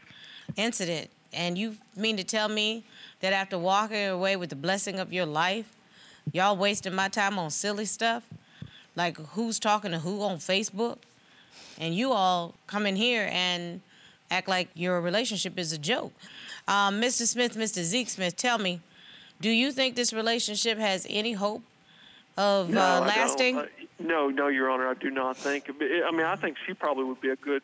incident. 0.57 1.09
And 1.33 1.57
you 1.57 1.77
mean 1.95 2.17
to 2.17 2.23
tell 2.23 2.49
me 2.49 2.83
that 3.21 3.31
after 3.31 3.57
walking 3.57 4.07
away 4.07 4.35
with 4.35 4.49
the 4.49 4.55
blessing 4.55 4.99
of 4.99 5.13
your 5.13 5.25
life, 5.25 5.73
y'all 6.33 6.57
wasting 6.57 6.93
my 6.93 7.07
time 7.07 7.39
on 7.39 7.49
silly 7.49 7.85
stuff? 7.85 8.23
Like 8.95 9.17
who's 9.17 9.59
talking 9.59 9.91
to 9.91 9.99
who 9.99 10.21
on 10.21 10.37
Facebook? 10.37 10.97
And 11.79 11.95
you 11.95 12.11
all 12.11 12.55
come 12.67 12.85
in 12.85 12.97
here 12.97 13.29
and 13.31 13.81
act 14.31 14.47
like 14.47 14.69
your 14.73 14.99
relationship 15.01 15.59
is 15.59 15.71
a 15.73 15.77
joke. 15.77 16.13
Um, 16.67 16.99
Mr. 16.99 17.27
Smith, 17.27 17.55
Mr. 17.55 17.83
Zeke 17.83 18.09
Smith, 18.09 18.35
tell 18.35 18.57
me, 18.57 18.79
do 19.41 19.49
you 19.49 19.71
think 19.71 19.95
this 19.95 20.13
relationship 20.13 20.77
has 20.77 21.05
any 21.09 21.33
hope 21.33 21.61
of 22.37 22.69
No, 22.69 22.81
uh, 22.81 23.01
lasting? 23.01 23.57
Uh, 23.57 23.65
no, 23.99 24.29
no, 24.29 24.47
Your 24.47 24.69
Honor, 24.71 24.87
I 24.87 24.93
do 24.93 25.11
not 25.11 25.37
think. 25.37 25.69
I 25.69 26.11
mean, 26.11 26.25
I 26.25 26.35
think 26.35 26.57
she 26.65 26.73
probably 26.73 27.03
would 27.03 27.21
be 27.21 27.29
a 27.29 27.35
good 27.35 27.61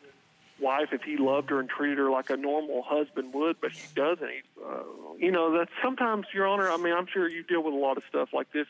wife 0.60 0.88
if 0.92 1.02
he 1.02 1.16
loved 1.16 1.50
her 1.50 1.60
and 1.60 1.68
treated 1.68 1.98
her 1.98 2.10
like 2.10 2.30
a 2.30 2.36
normal 2.36 2.82
husband 2.82 3.32
would, 3.32 3.60
but 3.60 3.72
he 3.72 3.82
doesn't. 3.94 4.28
He, 4.28 4.42
uh, 4.64 4.82
you 5.16 5.30
know, 5.30 5.56
that's 5.56 5.70
sometimes, 5.82 6.26
Your 6.34 6.46
Honor. 6.46 6.70
I 6.70 6.76
mean, 6.76 6.92
I'm 6.92 7.06
sure 7.06 7.28
you 7.28 7.42
deal 7.44 7.62
with 7.62 7.74
a 7.74 7.78
lot 7.78 7.96
of 7.96 8.02
stuff 8.08 8.30
like 8.32 8.52
this. 8.52 8.66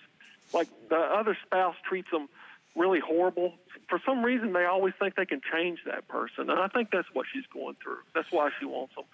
Like 0.52 0.68
the 0.88 0.96
other 0.96 1.36
spouse 1.44 1.76
treats 1.86 2.10
them 2.10 2.28
really 2.76 3.00
horrible. 3.00 3.54
For 3.88 4.00
some 4.04 4.22
reason, 4.22 4.52
they 4.52 4.64
always 4.64 4.94
think 4.98 5.14
they 5.14 5.24
can 5.24 5.40
change 5.52 5.78
that 5.86 6.06
person, 6.08 6.50
and 6.50 6.58
I 6.60 6.68
think 6.68 6.90
that's 6.90 7.08
what 7.14 7.26
she's 7.32 7.46
going 7.52 7.76
through. 7.82 7.98
That's 8.14 8.30
why 8.30 8.50
she 8.58 8.66
wants 8.66 8.94
him. 8.96 9.04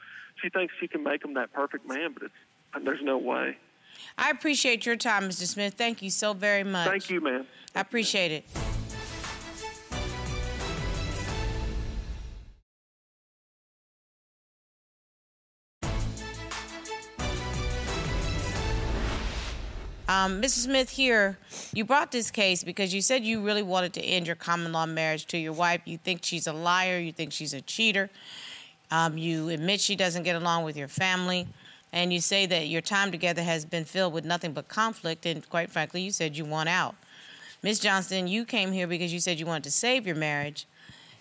She 0.43 0.49
thinks 0.49 0.75
she 0.81 0.89
can 0.89 1.03
make 1.05 1.25
him 1.25 1.35
that 1.35 1.53
perfect 1.53 1.87
man, 1.89 2.13
but 2.13 2.25
it's, 2.25 2.85
there's 2.85 3.03
no 3.03 3.19
way. 3.19 3.57
I 4.19 4.31
appreciate 4.31 4.85
your 4.85 4.97
time, 4.97 5.25
Mr. 5.25 5.47
Smith. 5.47 5.75
Thank 5.75 6.03
you 6.03 6.11
so 6.11 6.33
very 6.33 6.65
much. 6.65 6.89
Thank 6.89 7.09
you, 7.09 7.21
man. 7.21 7.47
I 7.75 7.81
appreciate 7.81 8.33
it. 8.33 8.74
Um, 20.25 20.41
Mr. 20.41 20.65
Smith, 20.65 20.89
here, 20.89 21.37
you 21.75 21.85
brought 21.85 22.11
this 22.11 22.31
case 22.31 22.65
because 22.65 22.95
you 22.95 23.03
said 23.03 23.27
you 23.27 23.43
really 23.43 23.63
wanted 23.63 23.93
to 23.93 24.01
end 24.01 24.27
your 24.27 24.37
common 24.37 24.73
law 24.73 24.87
marriage 24.87 25.27
to 25.27 25.37
your 25.37 25.53
wife. 25.53 25.83
You 25.85 25.99
think 25.99 26.25
she's 26.25 26.47
a 26.47 26.53
liar, 26.55 26.99
you 26.99 27.13
think 27.13 27.31
she's 27.31 27.53
a 27.53 27.61
cheater. 27.61 28.09
Um, 28.91 29.19
you 29.19 29.51
admit 29.51 29.83
she 29.83 29.97
doesn't 29.97 30.23
get 30.23 30.35
along 30.35 30.65
with 30.65 30.79
your 30.79 30.89
family, 30.89 31.47
and 31.93 32.11
you 32.11 32.23
say 32.23 32.47
that 32.47 32.69
your 32.69 32.81
time 32.81 33.13
together 33.13 33.43
has 33.43 33.67
been 33.67 33.85
filled 33.85 34.15
with 34.15 34.25
nothing 34.25 34.55
but 34.55 34.67
conflict, 34.67 35.27
and 35.27 35.47
quite 35.51 35.71
frankly, 35.71 36.01
you 36.01 36.11
said 36.11 36.39
you 36.39 36.47
want 36.47 36.71
out. 36.71 36.95
Ms. 37.63 37.81
Johnston, 37.81 38.27
you 38.27 38.47
came 38.47 38.73
here 38.73 38.87
because 38.87 39.13
you 39.13 39.21
said 39.21 39.39
you 39.39 39.45
wanted 39.45 39.65
to 39.65 39.71
save 39.71 40.07
your 40.07 40.17
marriage, 40.17 40.67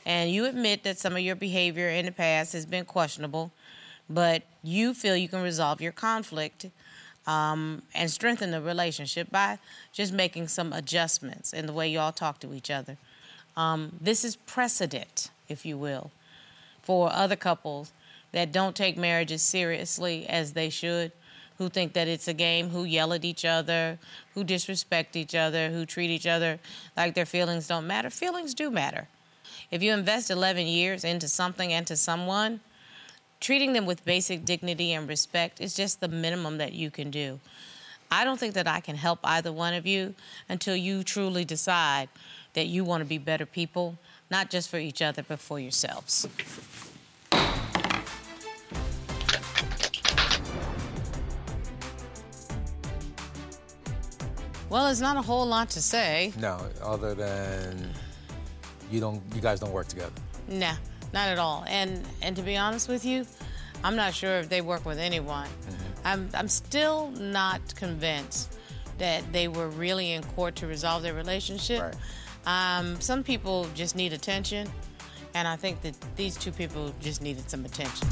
and 0.06 0.32
you 0.32 0.46
admit 0.46 0.84
that 0.84 0.98
some 0.98 1.12
of 1.12 1.20
your 1.20 1.36
behavior 1.36 1.89
in 1.89 2.06
the 2.06 2.13
past 2.13 2.54
has 2.54 2.66
been 2.66 2.86
questionable, 2.86 3.52
but 4.10 4.44
you 4.63 4.94
feel 4.94 5.18
you 5.18 5.28
can 5.28 5.44
resolve 5.44 5.82
your 5.82 5.92
conflict 5.92 6.68
um, 7.26 7.82
and 7.94 8.10
strengthen 8.12 8.52
the 8.52 8.62
relationship 8.62 9.32
by 9.32 9.60
just 9.92 10.14
making 10.14 10.48
some 10.48 10.74
adjustments 10.74 11.54
in 11.54 11.66
the 11.66 11.74
way 11.74 11.88
y'all 11.88 12.12
talk 12.12 12.40
to 12.40 12.54
each 12.54 12.70
other. 12.70 12.98
Um, 13.56 13.98
this 14.02 14.26
is 14.26 14.36
precedent, 14.36 15.30
if 15.48 15.66
you 15.66 15.78
will, 15.78 16.12
for 16.82 17.12
other 17.12 17.36
couples 17.36 17.92
that 18.32 18.52
don't 18.52 18.76
take 18.76 18.98
marriages 18.98 19.42
seriously 19.42 20.28
as 20.28 20.54
they 20.54 20.70
should, 20.70 21.12
who 21.60 21.70
think 21.70 21.94
that 21.94 22.08
it's 22.08 22.28
a 22.28 22.34
game, 22.34 22.70
who 22.70 22.84
yell 22.84 23.14
at 23.14 23.24
each 23.24 23.46
other, 23.46 24.00
who 24.34 24.44
disrespect 24.44 25.16
each 25.16 25.36
other, 25.36 25.70
who 25.70 25.86
treat 25.86 26.10
each 26.10 26.26
other 26.26 26.60
like 26.98 27.14
their 27.14 27.28
feelings 27.28 27.68
don't 27.68 27.86
matter. 27.86 28.10
Feelings 28.10 28.54
do 28.54 28.72
matter. 28.72 29.08
If 29.70 29.84
you 29.84 29.94
invest 29.94 30.32
11 30.32 30.66
years 30.66 31.04
into 31.04 31.28
something 31.28 31.72
and 31.72 31.86
to 31.88 31.96
someone, 31.96 32.60
treating 33.44 33.74
them 33.74 33.86
with 33.86 34.06
basic 34.06 34.46
dignity 34.46 34.94
and 34.94 35.06
respect 35.06 35.60
is 35.60 35.76
just 35.76 36.00
the 36.00 36.08
minimum 36.08 36.58
that 36.60 36.72
you 36.72 36.90
can 36.90 37.12
do. 37.12 37.42
I 38.10 38.24
don't 38.24 38.40
think 38.40 38.54
that 38.54 38.70
I 38.70 38.80
can 38.80 38.96
help 38.96 39.20
either 39.22 39.52
one 39.52 39.74
of 39.74 39.86
you 39.86 40.16
until 40.48 40.78
you 40.78 41.04
truly 41.04 41.44
decide 41.44 42.08
that 42.54 42.68
you 42.68 42.86
want 42.86 43.02
to 43.02 43.06
be 43.06 43.18
better 43.18 43.46
people, 43.46 43.98
not 44.32 44.50
just 44.50 44.70
for 44.70 44.78
each 44.78 45.02
other, 45.02 45.26
but 45.28 45.42
for 45.42 45.60
yourselves. 45.60 46.26
Well, 54.70 54.86
there's 54.86 55.02
not 55.02 55.18
a 55.18 55.22
whole 55.22 55.46
lot 55.46 55.70
to 55.72 55.82
say. 55.82 56.32
No, 56.40 56.62
other 56.82 57.14
than 57.14 57.90
you 58.90 59.02
don't, 59.02 59.22
you 59.36 59.42
guys 59.42 59.60
don't 59.60 59.74
work 59.74 59.88
together. 59.88 60.14
Nah, 60.48 60.76
not 61.13 61.30
at 61.30 61.39
all. 61.39 61.63
And 61.67 62.04
and 62.21 62.36
to 62.36 62.41
be 62.41 62.58
honest 62.58 62.89
with 62.89 63.06
you, 63.06 63.26
I'm 63.84 63.95
not 63.95 64.13
sure 64.13 64.38
if 64.39 64.49
they 64.49 64.62
work 64.62 64.86
with 64.86 64.99
anyone. 64.99 65.47
I'm 66.04 66.30
I'm 66.34 66.47
still 66.47 67.12
not 67.12 67.76
convinced 67.76 68.58
that 68.97 69.32
they 69.32 69.47
were 69.47 69.69
really 69.69 70.12
in 70.12 70.23
court 70.23 70.56
to 70.58 70.67
resolve 70.67 71.04
their 71.04 71.13
relationship. 71.13 71.82
Right. 71.82 71.95
Um, 72.45 72.99
some 72.99 73.23
people 73.23 73.67
just 73.73 73.95
need 73.95 74.13
attention, 74.13 74.69
and 75.34 75.47
I 75.47 75.56
think 75.56 75.82
that 75.82 75.95
these 76.15 76.36
two 76.38 76.52
people 76.52 76.93
just 76.99 77.21
needed 77.21 77.49
some 77.49 77.63
attention. 77.65 78.08